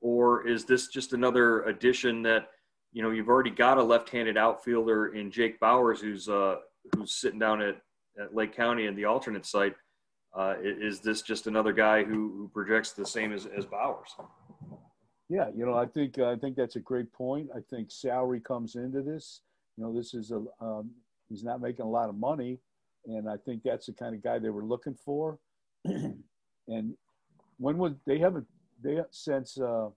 Or 0.00 0.46
is 0.46 0.64
this 0.64 0.88
just 0.88 1.12
another 1.12 1.62
addition 1.62 2.22
that, 2.22 2.48
you 2.92 3.02
know, 3.02 3.10
you've 3.10 3.28
already 3.28 3.50
got 3.50 3.78
a 3.78 3.82
left-handed 3.82 4.36
outfielder 4.36 5.14
in 5.14 5.30
Jake 5.30 5.58
Bauers 5.60 5.98
who's, 6.00 6.28
uh, 6.28 6.56
who's 6.94 7.14
sitting 7.14 7.38
down 7.38 7.60
at, 7.60 7.76
at 8.20 8.34
Lake 8.34 8.54
County 8.54 8.86
in 8.86 8.94
the 8.94 9.04
alternate 9.04 9.44
site. 9.44 9.74
Uh, 10.36 10.54
is 10.62 11.00
this 11.00 11.22
just 11.22 11.46
another 11.46 11.72
guy 11.72 12.04
who, 12.04 12.32
who 12.36 12.50
projects 12.52 12.92
the 12.92 13.06
same 13.06 13.32
as, 13.32 13.46
as 13.46 13.66
Bauers? 13.66 14.08
Yeah, 15.28 15.48
you 15.54 15.66
know, 15.66 15.74
I 15.74 15.86
think 15.86 16.18
I 16.18 16.36
think 16.36 16.56
that's 16.56 16.76
a 16.76 16.80
great 16.80 17.12
point. 17.12 17.48
I 17.54 17.60
think 17.68 17.90
salary 17.90 18.40
comes 18.40 18.76
into 18.76 19.02
this. 19.02 19.42
You 19.76 19.84
know, 19.84 19.94
this 19.94 20.14
is 20.14 20.30
a 20.30 20.42
um, 20.64 20.90
he's 21.28 21.44
not 21.44 21.60
making 21.60 21.84
a 21.84 21.88
lot 21.88 22.08
of 22.08 22.16
money, 22.16 22.58
and 23.04 23.28
I 23.28 23.36
think 23.36 23.62
that's 23.62 23.86
the 23.86 23.92
kind 23.92 24.14
of 24.14 24.22
guy 24.22 24.38
they 24.38 24.48
were 24.48 24.64
looking 24.64 24.94
for. 24.94 25.38
and 25.84 26.94
when 27.58 27.76
was 27.76 27.92
they 28.06 28.18
haven't 28.18 28.46
they 28.82 29.00
since 29.10 29.58
uh, 29.58 29.88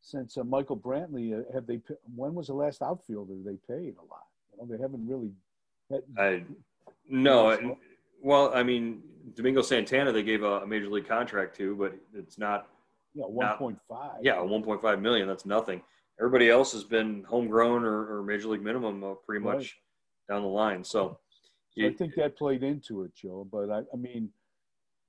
since 0.00 0.36
uh, 0.36 0.44
Michael 0.44 0.76
Brantley 0.76 1.38
uh, 1.38 1.52
have 1.52 1.66
they 1.66 1.80
when 2.14 2.34
was 2.34 2.48
the 2.48 2.54
last 2.54 2.82
outfielder 2.82 3.34
they 3.44 3.56
paid 3.68 3.94
a 3.96 4.04
lot? 4.10 4.26
You 4.52 4.58
know, 4.58 4.76
they 4.76 4.80
haven't 4.82 5.06
really. 5.06 5.30
Had, 5.90 6.02
I 6.18 6.44
no, 7.08 7.76
well, 8.22 8.52
I 8.54 8.62
mean 8.62 9.02
Domingo 9.34 9.62
Santana 9.62 10.12
they 10.12 10.22
gave 10.22 10.42
a, 10.42 10.60
a 10.60 10.66
major 10.66 10.88
league 10.88 11.08
contract 11.08 11.56
to, 11.56 11.76
but 11.76 11.94
it's 12.14 12.38
not 12.38 12.68
yeah, 13.14 13.24
one 13.24 13.56
point 13.56 13.78
five. 13.88 14.18
Yeah, 14.22 14.40
one 14.40 14.62
point 14.62 14.80
five 14.80 15.00
million. 15.00 15.28
That's 15.28 15.46
nothing. 15.46 15.82
Everybody 16.18 16.50
else 16.50 16.72
has 16.72 16.84
been 16.84 17.24
homegrown 17.24 17.84
or, 17.84 18.18
or 18.18 18.22
major 18.22 18.48
league 18.48 18.62
minimum 18.62 19.02
uh, 19.02 19.14
pretty 19.14 19.44
much 19.44 19.78
down 20.28 20.42
the 20.42 20.48
line. 20.48 20.84
So, 20.84 21.18
so 21.76 21.86
I 21.86 21.92
think 21.92 22.14
that 22.16 22.36
played 22.36 22.62
into 22.62 23.02
it, 23.02 23.14
Joe. 23.14 23.46
But 23.50 23.70
I, 23.70 23.80
I 23.92 23.96
mean, 23.96 24.28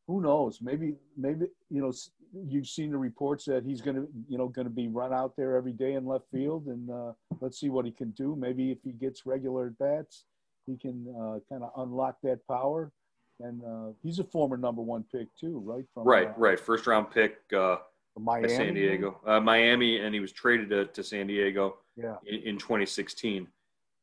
who 0.07 0.21
knows? 0.21 0.59
Maybe, 0.61 0.95
maybe 1.15 1.47
you 1.69 1.81
know, 1.81 1.93
you've 2.33 2.67
seen 2.67 2.91
the 2.91 2.97
reports 2.97 3.45
that 3.45 3.63
he's 3.63 3.81
going 3.81 3.95
to, 3.95 4.07
you 4.27 4.37
know, 4.37 4.47
going 4.47 4.67
to 4.67 4.73
be 4.73 4.87
run 4.87 5.13
out 5.13 5.33
there 5.37 5.55
every 5.55 5.73
day 5.73 5.93
in 5.93 6.05
left 6.05 6.25
field, 6.31 6.67
and 6.67 6.89
uh, 6.89 7.11
let's 7.41 7.59
see 7.59 7.69
what 7.69 7.85
he 7.85 7.91
can 7.91 8.11
do. 8.11 8.35
Maybe 8.35 8.71
if 8.71 8.79
he 8.83 8.91
gets 8.91 9.25
regular 9.25 9.67
at 9.67 9.77
bats, 9.77 10.25
he 10.65 10.77
can 10.77 11.07
uh, 11.15 11.39
kind 11.49 11.63
of 11.63 11.71
unlock 11.77 12.17
that 12.23 12.39
power. 12.47 12.91
And 13.39 13.61
uh, 13.63 13.93
he's 14.01 14.19
a 14.19 14.23
former 14.23 14.57
number 14.57 14.81
one 14.81 15.05
pick 15.11 15.27
too, 15.39 15.61
right? 15.65 15.83
From, 15.93 16.05
right, 16.05 16.27
uh, 16.27 16.33
right. 16.37 16.59
First 16.59 16.87
round 16.87 17.11
pick. 17.11 17.37
Uh, 17.55 17.77
Miami, 18.15 18.49
San 18.49 18.73
Diego, 18.75 19.19
uh, 19.25 19.39
Miami, 19.39 19.97
and 19.97 20.13
he 20.13 20.19
was 20.19 20.31
traded 20.31 20.69
to, 20.69 20.85
to 20.85 21.03
San 21.03 21.25
Diego 21.25 21.77
yeah. 21.95 22.17
in, 22.27 22.41
in 22.41 22.57
2016. 22.59 23.47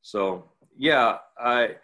So 0.03 0.51
yeah, 0.77 1.19
I 1.39 1.77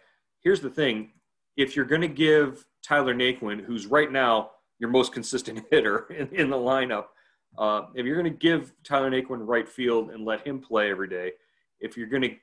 here's 0.43 0.59
the 0.59 0.69
thing: 0.69 1.11
if 1.55 1.75
you're 1.75 1.85
going 1.85 2.01
to 2.01 2.09
give 2.09 2.65
Tyler 2.83 3.15
Naquin, 3.15 3.63
who's 3.63 3.85
right 3.85 4.11
now 4.11 4.51
your 4.79 4.89
most 4.89 5.13
consistent 5.13 5.65
hitter 5.71 6.07
in, 6.09 6.27
in 6.29 6.49
the 6.49 6.57
lineup, 6.57 7.05
uh, 7.57 7.83
if 7.95 8.05
you're 8.05 8.21
going 8.21 8.31
to 8.31 8.37
give 8.37 8.73
Tyler 8.83 9.09
Naquin 9.09 9.39
right 9.41 9.67
field 9.67 10.11
and 10.11 10.25
let 10.25 10.45
him 10.45 10.59
play 10.59 10.91
every 10.91 11.07
day, 11.07 11.31
if 11.79 11.97
you're 11.97 12.07
going 12.07 12.21
to 12.23 12.35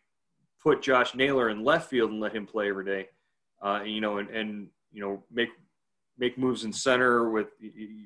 put 0.62 0.82
Josh 0.82 1.14
Naylor 1.14 1.50
in 1.50 1.62
left 1.62 1.90
field 1.90 2.10
and 2.10 2.20
let 2.20 2.34
him 2.34 2.46
play 2.46 2.68
every 2.68 2.84
day, 2.84 3.08
uh, 3.62 3.82
you 3.84 4.00
know, 4.00 4.18
and, 4.18 4.28
and 4.30 4.68
you 4.92 5.00
know 5.00 5.22
make 5.30 5.50
make 6.18 6.38
moves 6.38 6.64
in 6.64 6.72
center 6.72 7.30
with 7.30 7.48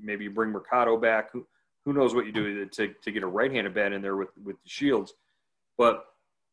maybe 0.03 0.25
you 0.25 0.31
bring 0.31 0.51
Mercado 0.51 0.97
back. 0.97 1.31
Who, 1.33 1.47
who 1.88 1.95
knows 1.95 2.14
what 2.14 2.27
you 2.27 2.33
do 2.33 2.67
to, 2.67 2.95
to 3.03 3.11
get 3.11 3.23
a 3.23 3.27
right-handed 3.27 3.75
bat 3.75 3.95
in 3.95 4.03
there 4.03 4.17
with, 4.17 4.29
with 4.45 4.57
the 4.62 4.69
shields. 4.69 5.14
But, 5.79 6.05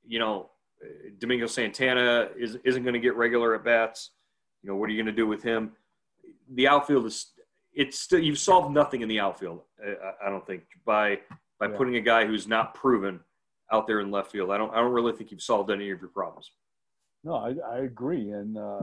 you 0.07 0.17
know, 0.17 0.49
Domingo 1.19 1.45
Santana 1.45 2.29
is, 2.37 2.57
isn't 2.63 2.83
going 2.83 2.93
to 2.93 3.01
get 3.01 3.17
regular 3.17 3.53
at 3.53 3.65
bats. 3.65 4.11
You 4.63 4.69
know, 4.69 4.77
what 4.77 4.89
are 4.89 4.93
you 4.93 5.03
going 5.03 5.13
to 5.13 5.21
do 5.21 5.27
with 5.27 5.43
him? 5.43 5.73
The 6.53 6.69
outfield 6.69 7.05
is, 7.07 7.33
it's 7.75 7.99
still, 7.99 8.19
you've 8.19 8.39
solved 8.39 8.73
nothing 8.73 9.01
in 9.01 9.09
the 9.09 9.19
outfield. 9.19 9.61
I, 9.83 10.27
I 10.27 10.29
don't 10.29 10.45
think 10.45 10.63
by, 10.85 11.19
by 11.59 11.67
yeah. 11.67 11.77
putting 11.77 11.95
a 11.97 12.01
guy 12.01 12.25
who's 12.25 12.47
not 12.47 12.73
proven 12.73 13.19
out 13.71 13.87
there 13.87 13.99
in 13.99 14.11
left 14.11 14.31
field. 14.31 14.51
I 14.51 14.57
don't, 14.57 14.73
I 14.73 14.77
don't 14.77 14.93
really 14.93 15.13
think 15.13 15.31
you've 15.31 15.41
solved 15.41 15.71
any 15.71 15.89
of 15.91 15.99
your 15.99 16.09
problems. 16.09 16.51
No, 17.23 17.35
I, 17.35 17.55
I 17.75 17.77
agree. 17.79 18.31
And, 18.31 18.57
uh, 18.57 18.81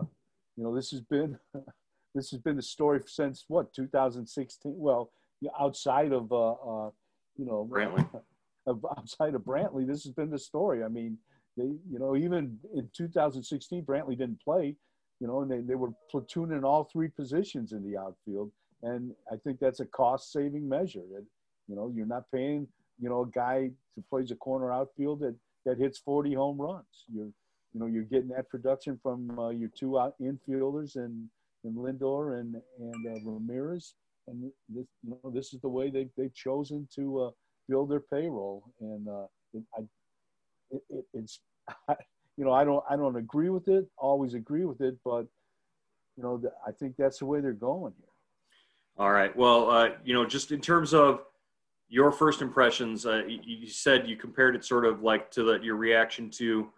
you 0.57 0.64
know, 0.64 0.74
this 0.74 0.90
has 0.90 1.00
been, 1.00 1.38
this 2.14 2.31
has 2.31 2.40
been 2.40 2.57
the 2.57 2.62
story 2.62 3.00
since 3.07 3.44
what, 3.48 3.72
2016? 3.72 4.74
Well, 4.76 5.11
outside 5.59 6.12
of 6.12 6.31
uh, 6.33 6.52
uh, 6.52 6.90
you 7.37 7.46
know 7.46 7.68
Brantley. 7.70 8.07
outside 8.96 9.35
of 9.35 9.42
Brantley, 9.42 9.87
this 9.87 10.05
has 10.05 10.12
been 10.12 10.31
the 10.31 10.38
story. 10.38 10.85
I 10.85 10.88
mean, 10.88 11.18
they 11.57 11.64
you 11.64 11.98
know 11.98 12.16
even 12.16 12.59
in 12.74 12.88
2016, 12.96 13.85
Brantley 13.85 14.16
didn't 14.16 14.42
play, 14.42 14.76
you 15.20 15.26
know, 15.26 15.42
and 15.42 15.50
they, 15.50 15.61
they 15.61 15.74
were 15.74 15.90
platooning 16.12 16.64
all 16.64 16.85
three 16.85 17.09
positions 17.09 17.72
in 17.72 17.83
the 17.83 17.96
outfield, 17.98 18.50
and 18.83 19.12
I 19.31 19.37
think 19.37 19.59
that's 19.61 19.81
a 19.81 19.87
cost 19.87 20.33
saving 20.33 20.68
measure. 20.68 21.03
That 21.12 21.25
you 21.68 21.77
know 21.77 21.92
you're 21.95 22.07
not 22.07 22.25
paying 22.33 22.66
you 23.01 23.09
know 23.09 23.23
a 23.23 23.29
guy 23.29 23.71
who 23.95 24.05
plays 24.11 24.31
a 24.31 24.37
corner 24.37 24.73
outfield 24.73 25.21
that 25.21 25.35
that 25.64 25.79
hits 25.79 25.99
40 25.99 26.35
home 26.35 26.61
runs. 26.61 27.05
You're 27.12 27.33
you 27.73 27.81
know 27.81 27.87
you're 27.87 28.05
getting 28.05 28.29
that 28.31 28.49
production 28.49 28.99
from 29.03 29.38
uh, 29.38 29.51
your 29.51 29.71
two 29.79 29.99
out 29.99 30.14
infielders 30.21 30.97
and 30.97 31.29
and 31.64 31.77
Lindor 31.77 32.40
and 32.40 32.57
and 32.79 33.07
uh, 33.07 33.31
Ramirez 33.31 33.95
and 34.29 34.53
this, 34.68 34.87
you 35.03 35.18
know, 35.23 35.31
this 35.31 35.53
is 35.53 35.61
the 35.61 35.68
way 35.68 35.90
they 35.90 36.09
they've 36.16 36.35
chosen 36.35 36.88
to 36.95 37.23
uh, 37.23 37.31
build 37.68 37.90
their 37.90 38.01
payroll, 38.01 38.64
and 38.81 39.09
uh, 39.09 39.27
it, 39.55 39.62
I, 39.77 39.81
it, 40.71 40.83
it, 40.90 41.05
it's, 41.14 41.40
you 42.37 42.45
know, 42.45 42.53
I 42.53 42.64
don't 42.64 42.85
I 42.88 42.97
don't 42.97 43.16
agree 43.16 43.49
with 43.49 43.68
it, 43.68 43.87
always 43.99 44.35
agree 44.35 44.64
with 44.64 44.81
it, 44.81 44.97
but 45.05 45.27
you 46.16 46.23
know, 46.23 46.42
I 46.66 46.73
think 46.73 46.95
that's 46.99 47.18
the 47.18 47.27
way 47.27 47.40
they're 47.40 47.53
going 47.53 47.95
here. 47.99 48.12
All 48.98 49.11
right. 49.11 49.35
Well, 49.37 49.70
uh, 49.70 49.88
you 50.05 50.14
know, 50.14 50.26
just 50.26 50.52
in 50.52 50.61
terms 50.61 50.92
of 50.92 51.22
your 51.88 52.12
first 52.12 52.42
impressions, 52.42 53.07
uh, 53.07 53.24
you, 53.26 53.38
you, 53.44 53.68
said 53.68 54.09
you 54.09 54.16
compared 54.16 54.55
it 54.55 54.64
sort 54.64 54.85
of 54.85 55.02
like 55.02 55.31
to 55.33 55.42
the, 55.42 55.61
your 55.61 55.76
reaction 55.76 56.31
to 56.31 56.68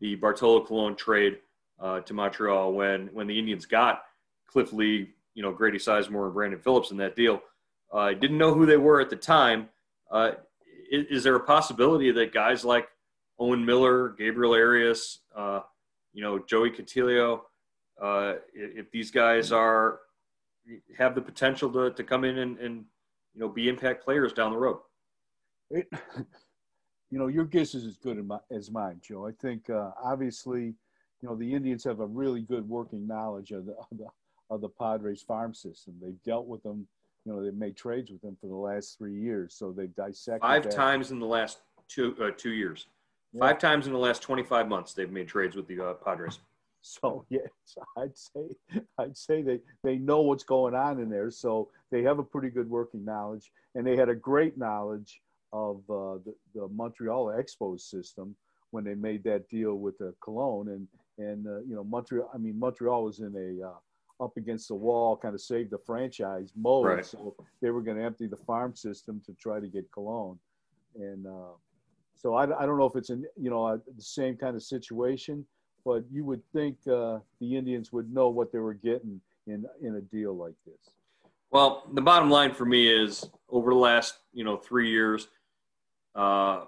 the 0.00 0.14
Bartolo 0.16 0.64
Colon 0.64 0.96
trade 0.96 1.38
uh, 1.80 2.00
to 2.00 2.14
Montreal 2.14 2.72
when 2.72 3.08
when 3.12 3.26
the 3.26 3.38
Indians 3.38 3.66
got 3.66 4.02
Cliff 4.46 4.72
Lee 4.72 5.10
you 5.34 5.42
know 5.42 5.52
Grady 5.52 5.78
Sizemore 5.78 6.26
and 6.26 6.34
Brandon 6.34 6.60
Phillips 6.60 6.90
in 6.90 6.96
that 6.98 7.16
deal. 7.16 7.42
Uh, 7.92 7.98
I 7.98 8.14
didn't 8.14 8.38
know 8.38 8.54
who 8.54 8.66
they 8.66 8.76
were 8.76 9.00
at 9.00 9.10
the 9.10 9.16
time. 9.16 9.68
Uh, 10.10 10.32
is, 10.90 11.06
is, 11.10 11.24
there 11.24 11.36
a 11.36 11.40
possibility 11.40 12.10
that 12.12 12.32
guys 12.32 12.64
like 12.64 12.88
Owen 13.38 13.64
Miller, 13.64 14.10
Gabriel 14.10 14.54
Arias, 14.54 15.20
uh, 15.34 15.60
you 16.12 16.22
know 16.22 16.38
Joey 16.38 16.70
Cantillo, 16.70 17.42
uh, 18.00 18.34
if 18.54 18.90
these 18.90 19.10
guys 19.10 19.52
are 19.52 20.00
have 20.96 21.14
the 21.14 21.20
potential 21.20 21.70
to, 21.72 21.90
to 21.90 22.04
come 22.04 22.24
in 22.24 22.38
and, 22.38 22.58
and 22.58 22.84
you 23.34 23.40
know 23.40 23.48
be 23.48 23.68
impact 23.68 24.04
players 24.04 24.32
down 24.32 24.52
the 24.52 24.58
road? 24.58 24.78
It, 25.70 25.88
you 27.10 27.18
know, 27.18 27.28
your 27.28 27.44
guess 27.44 27.74
is 27.74 27.84
as 27.84 27.96
good 27.96 28.28
as 28.50 28.70
mine, 28.70 29.00
Joe. 29.00 29.26
I 29.26 29.32
think 29.40 29.70
uh, 29.70 29.90
obviously, 30.02 30.74
you 31.22 31.28
know, 31.28 31.36
the 31.36 31.54
Indians 31.54 31.84
have 31.84 32.00
a 32.00 32.06
really 32.06 32.42
good 32.42 32.68
working 32.68 33.06
knowledge 33.06 33.52
of 33.52 33.66
the, 33.66 33.72
of 33.72 33.98
the 33.98 34.06
of 34.50 34.60
the 34.60 34.68
Padres 34.68 35.22
farm 35.22 35.54
system. 35.54 35.94
They've 36.02 36.22
dealt 36.24 36.46
with 36.46 36.62
them, 36.62 36.86
you 37.24 37.32
know, 37.32 37.42
they've 37.42 37.54
made 37.54 37.76
trades 37.76 38.10
with 38.10 38.20
them 38.20 38.36
for 38.40 38.46
the 38.46 38.54
last 38.54 38.98
three 38.98 39.14
years. 39.14 39.54
So 39.54 39.72
they've 39.72 39.94
dissected 39.94 40.42
five 40.42 40.64
that. 40.64 40.72
times 40.72 41.10
in 41.10 41.18
the 41.18 41.26
last 41.26 41.58
two 41.88 42.14
uh, 42.20 42.30
two 42.36 42.52
years. 42.52 42.86
Yeah. 43.32 43.40
Five 43.40 43.58
times 43.58 43.86
in 43.86 43.92
the 43.92 43.98
last 43.98 44.22
25 44.22 44.68
months, 44.68 44.92
they've 44.92 45.10
made 45.10 45.26
trades 45.26 45.56
with 45.56 45.66
the 45.66 45.80
uh, 45.80 45.94
Padres. 45.94 46.38
So 46.84 47.24
yes, 47.30 47.48
I'd 47.96 48.16
say 48.16 48.82
I'd 48.98 49.16
say 49.16 49.42
they 49.42 49.60
they 49.82 49.96
know 49.96 50.20
what's 50.20 50.44
going 50.44 50.74
on 50.74 51.00
in 51.00 51.08
there. 51.08 51.30
So 51.30 51.70
they 51.90 52.02
have 52.02 52.18
a 52.18 52.22
pretty 52.22 52.50
good 52.50 52.68
working 52.68 53.04
knowledge, 53.04 53.50
and 53.74 53.86
they 53.86 53.96
had 53.96 54.10
a 54.10 54.14
great 54.14 54.58
knowledge 54.58 55.22
of 55.52 55.78
uh, 55.88 56.18
the, 56.24 56.34
the 56.54 56.68
Montreal 56.68 57.26
Expos 57.26 57.80
system 57.80 58.36
when 58.70 58.84
they 58.84 58.94
made 58.94 59.24
that 59.24 59.48
deal 59.48 59.76
with 59.76 59.96
the 59.98 60.14
Colon 60.20 60.68
and 60.68 60.86
and 61.16 61.46
uh, 61.46 61.60
you 61.60 61.74
know 61.74 61.84
Montreal. 61.84 62.30
I 62.34 62.36
mean 62.36 62.58
Montreal 62.58 63.04
was 63.04 63.20
in 63.20 63.34
a 63.34 63.66
uh, 63.66 64.24
up 64.24 64.36
against 64.36 64.68
the 64.68 64.74
wall, 64.74 65.16
kind 65.16 65.34
of 65.34 65.40
save 65.40 65.70
the 65.70 65.78
franchise 65.78 66.52
mode. 66.54 66.86
Right. 66.86 67.06
So 67.06 67.34
they 67.62 67.70
were 67.70 67.80
going 67.80 67.96
to 67.96 68.04
empty 68.04 68.26
the 68.26 68.36
farm 68.36 68.76
system 68.76 69.22
to 69.26 69.32
try 69.32 69.58
to 69.58 69.66
get 69.66 69.90
Colon, 69.90 70.38
And 70.94 71.26
uh, 71.26 71.54
so 72.14 72.34
I, 72.34 72.44
I 72.44 72.66
don't 72.66 72.78
know 72.78 72.86
if 72.86 72.94
it's 72.94 73.10
in, 73.10 73.24
you 73.36 73.50
know, 73.50 73.76
the 73.76 74.02
same 74.02 74.36
kind 74.36 74.54
of 74.54 74.62
situation, 74.62 75.44
but 75.84 76.04
you 76.10 76.24
would 76.24 76.42
think 76.52 76.76
uh, 76.86 77.18
the 77.40 77.56
Indians 77.56 77.92
would 77.92 78.12
know 78.12 78.28
what 78.28 78.52
they 78.52 78.58
were 78.58 78.74
getting 78.74 79.20
in, 79.46 79.66
in 79.82 79.96
a 79.96 80.00
deal 80.00 80.34
like 80.34 80.54
this. 80.66 80.92
Well, 81.50 81.84
the 81.92 82.00
bottom 82.00 82.30
line 82.30 82.52
for 82.52 82.64
me 82.64 82.88
is 82.88 83.28
over 83.48 83.70
the 83.70 83.78
last, 83.78 84.14
you 84.32 84.44
know, 84.44 84.56
three 84.56 84.90
years, 84.90 85.28
uh, 86.14 86.64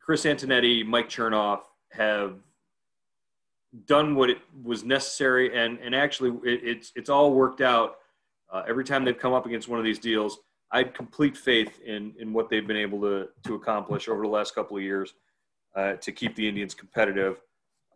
Chris 0.00 0.24
Antonetti, 0.24 0.86
Mike 0.86 1.08
Chernoff 1.08 1.60
have 1.90 2.36
done 3.84 4.14
what 4.14 4.30
it 4.30 4.38
was 4.62 4.84
necessary, 4.84 5.54
and 5.56 5.78
and 5.80 5.94
actually 5.94 6.30
it, 6.50 6.60
it's 6.62 6.92
it's 6.94 7.10
all 7.10 7.32
worked 7.32 7.60
out. 7.60 7.96
Uh, 8.50 8.62
every 8.68 8.84
time 8.84 9.04
they've 9.04 9.18
come 9.18 9.32
up 9.32 9.44
against 9.44 9.68
one 9.68 9.78
of 9.78 9.84
these 9.84 9.98
deals, 9.98 10.38
I 10.70 10.78
had 10.78 10.94
complete 10.94 11.36
faith 11.36 11.80
in 11.84 12.14
in 12.18 12.32
what 12.32 12.48
they've 12.48 12.66
been 12.66 12.76
able 12.76 13.00
to 13.00 13.28
to 13.44 13.54
accomplish 13.54 14.08
over 14.08 14.22
the 14.22 14.28
last 14.28 14.54
couple 14.54 14.76
of 14.76 14.82
years 14.82 15.14
uh, 15.74 15.94
to 15.94 16.12
keep 16.12 16.34
the 16.36 16.48
Indians 16.48 16.74
competitive. 16.74 17.40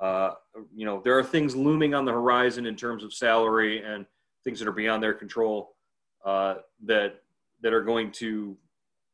Uh, 0.00 0.32
you 0.74 0.86
know, 0.86 1.00
there 1.04 1.18
are 1.18 1.22
things 1.22 1.54
looming 1.54 1.94
on 1.94 2.04
the 2.04 2.12
horizon 2.12 2.66
in 2.66 2.74
terms 2.74 3.04
of 3.04 3.12
salary 3.12 3.84
and 3.84 4.06
things 4.44 4.58
that 4.58 4.66
are 4.66 4.72
beyond 4.72 5.02
their 5.02 5.12
control 5.14 5.76
uh, 6.24 6.54
that 6.84 7.22
that 7.62 7.74
are 7.74 7.82
going 7.82 8.10
to, 8.10 8.56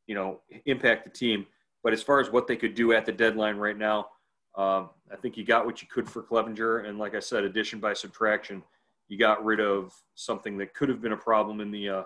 you 0.07 0.15
know, 0.15 0.39
impact 0.65 1.03
the 1.03 1.09
team. 1.09 1.45
But 1.83 1.93
as 1.93 2.01
far 2.01 2.19
as 2.21 2.31
what 2.31 2.47
they 2.47 2.55
could 2.55 2.75
do 2.75 2.93
at 2.93 3.05
the 3.05 3.11
deadline 3.11 3.57
right 3.57 3.77
now, 3.77 4.07
um, 4.55 4.89
I 5.11 5.15
think 5.21 5.37
you 5.37 5.45
got 5.45 5.65
what 5.65 5.81
you 5.81 5.87
could 5.89 6.09
for 6.09 6.23
Clevinger, 6.23 6.87
and 6.87 6.97
like 6.97 7.15
I 7.15 7.19
said, 7.19 7.43
addition 7.43 7.79
by 7.79 7.93
subtraction, 7.93 8.63
you 9.09 9.17
got 9.17 9.43
rid 9.43 9.59
of 9.59 9.93
something 10.15 10.57
that 10.57 10.73
could 10.73 10.89
have 10.89 11.01
been 11.01 11.11
a 11.11 11.17
problem 11.17 11.61
in 11.61 11.69
the 11.69 11.89
uh, 11.89 12.03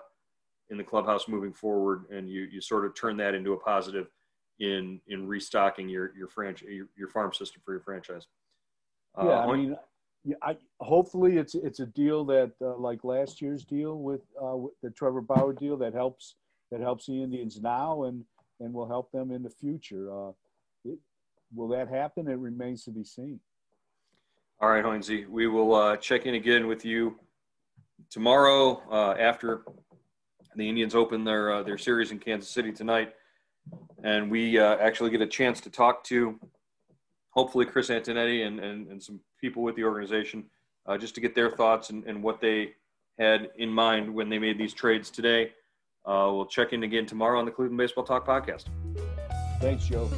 in 0.70 0.76
the 0.76 0.84
clubhouse 0.84 1.28
moving 1.28 1.52
forward, 1.52 2.04
and 2.10 2.28
you 2.28 2.42
you 2.52 2.60
sort 2.60 2.84
of 2.84 2.94
turn 2.94 3.16
that 3.18 3.34
into 3.34 3.52
a 3.52 3.56
positive 3.56 4.08
in 4.60 5.00
in 5.06 5.26
restocking 5.26 5.88
your 5.88 6.14
your 6.16 6.28
franchise 6.28 6.68
your, 6.68 6.86
your 6.96 7.08
farm 7.08 7.32
system 7.32 7.62
for 7.64 7.72
your 7.72 7.80
franchise. 7.80 8.26
Uh, 9.18 9.26
yeah, 9.26 9.38
I 9.40 9.56
mean, 9.56 9.76
yeah, 10.24 10.36
I, 10.42 10.56
hopefully 10.80 11.36
it's 11.36 11.54
it's 11.54 11.80
a 11.80 11.86
deal 11.86 12.24
that 12.26 12.52
uh, 12.60 12.76
like 12.76 13.04
last 13.04 13.42
year's 13.42 13.64
deal 13.64 13.98
with, 13.98 14.22
uh, 14.42 14.56
with 14.56 14.72
the 14.82 14.90
Trevor 14.90 15.20
Bauer 15.20 15.52
deal 15.52 15.76
that 15.78 15.94
helps 15.94 16.36
that 16.70 16.80
helps 16.80 17.06
the 17.06 17.22
Indians 17.22 17.60
now 17.60 18.04
and 18.04 18.24
and 18.60 18.72
will 18.72 18.88
help 18.88 19.10
them 19.12 19.30
in 19.30 19.42
the 19.42 19.50
future. 19.50 20.10
Uh, 20.12 20.32
it, 20.84 20.98
will 21.54 21.68
that 21.68 21.88
happen? 21.88 22.28
It 22.28 22.38
remains 22.38 22.84
to 22.84 22.90
be 22.90 23.04
seen. 23.04 23.40
All 24.60 24.70
right, 24.70 24.84
Hoynesy, 24.84 25.28
we 25.28 25.48
will 25.48 25.74
uh, 25.74 25.96
check 25.96 26.24
in 26.24 26.34
again 26.34 26.68
with 26.68 26.84
you 26.84 27.18
tomorrow 28.10 28.80
uh, 28.90 29.16
after 29.18 29.64
the 30.54 30.68
Indians 30.68 30.94
open 30.94 31.24
their 31.24 31.52
uh, 31.52 31.62
their 31.62 31.78
series 31.78 32.12
in 32.12 32.18
Kansas 32.18 32.48
City 32.48 32.70
tonight, 32.70 33.14
and 34.04 34.30
we 34.30 34.58
uh, 34.58 34.76
actually 34.76 35.10
get 35.10 35.20
a 35.20 35.26
chance 35.26 35.60
to 35.62 35.70
talk 35.70 36.04
to 36.04 36.38
hopefully 37.32 37.66
Chris 37.66 37.88
Antonetti 37.88 38.46
and, 38.46 38.60
and, 38.60 38.86
and 38.88 39.02
some 39.02 39.20
people 39.40 39.62
with 39.62 39.74
the 39.76 39.84
organization 39.84 40.44
uh, 40.86 40.96
just 40.96 41.14
to 41.14 41.20
get 41.20 41.34
their 41.34 41.50
thoughts 41.50 41.90
and, 41.90 42.04
and 42.04 42.22
what 42.22 42.40
they 42.40 42.72
had 43.18 43.50
in 43.58 43.68
mind 43.68 44.12
when 44.12 44.28
they 44.28 44.38
made 44.38 44.58
these 44.58 44.72
trades 44.72 45.10
today. 45.10 45.52
Uh, 46.04 46.30
we'll 46.32 46.46
check 46.46 46.72
in 46.72 46.82
again 46.82 47.06
tomorrow 47.06 47.38
on 47.38 47.44
the 47.44 47.50
Cleveland 47.50 47.78
Baseball 47.78 48.04
Talk 48.04 48.26
podcast. 48.26 48.64
Thanks, 49.60 49.86
Joe. 49.86 50.10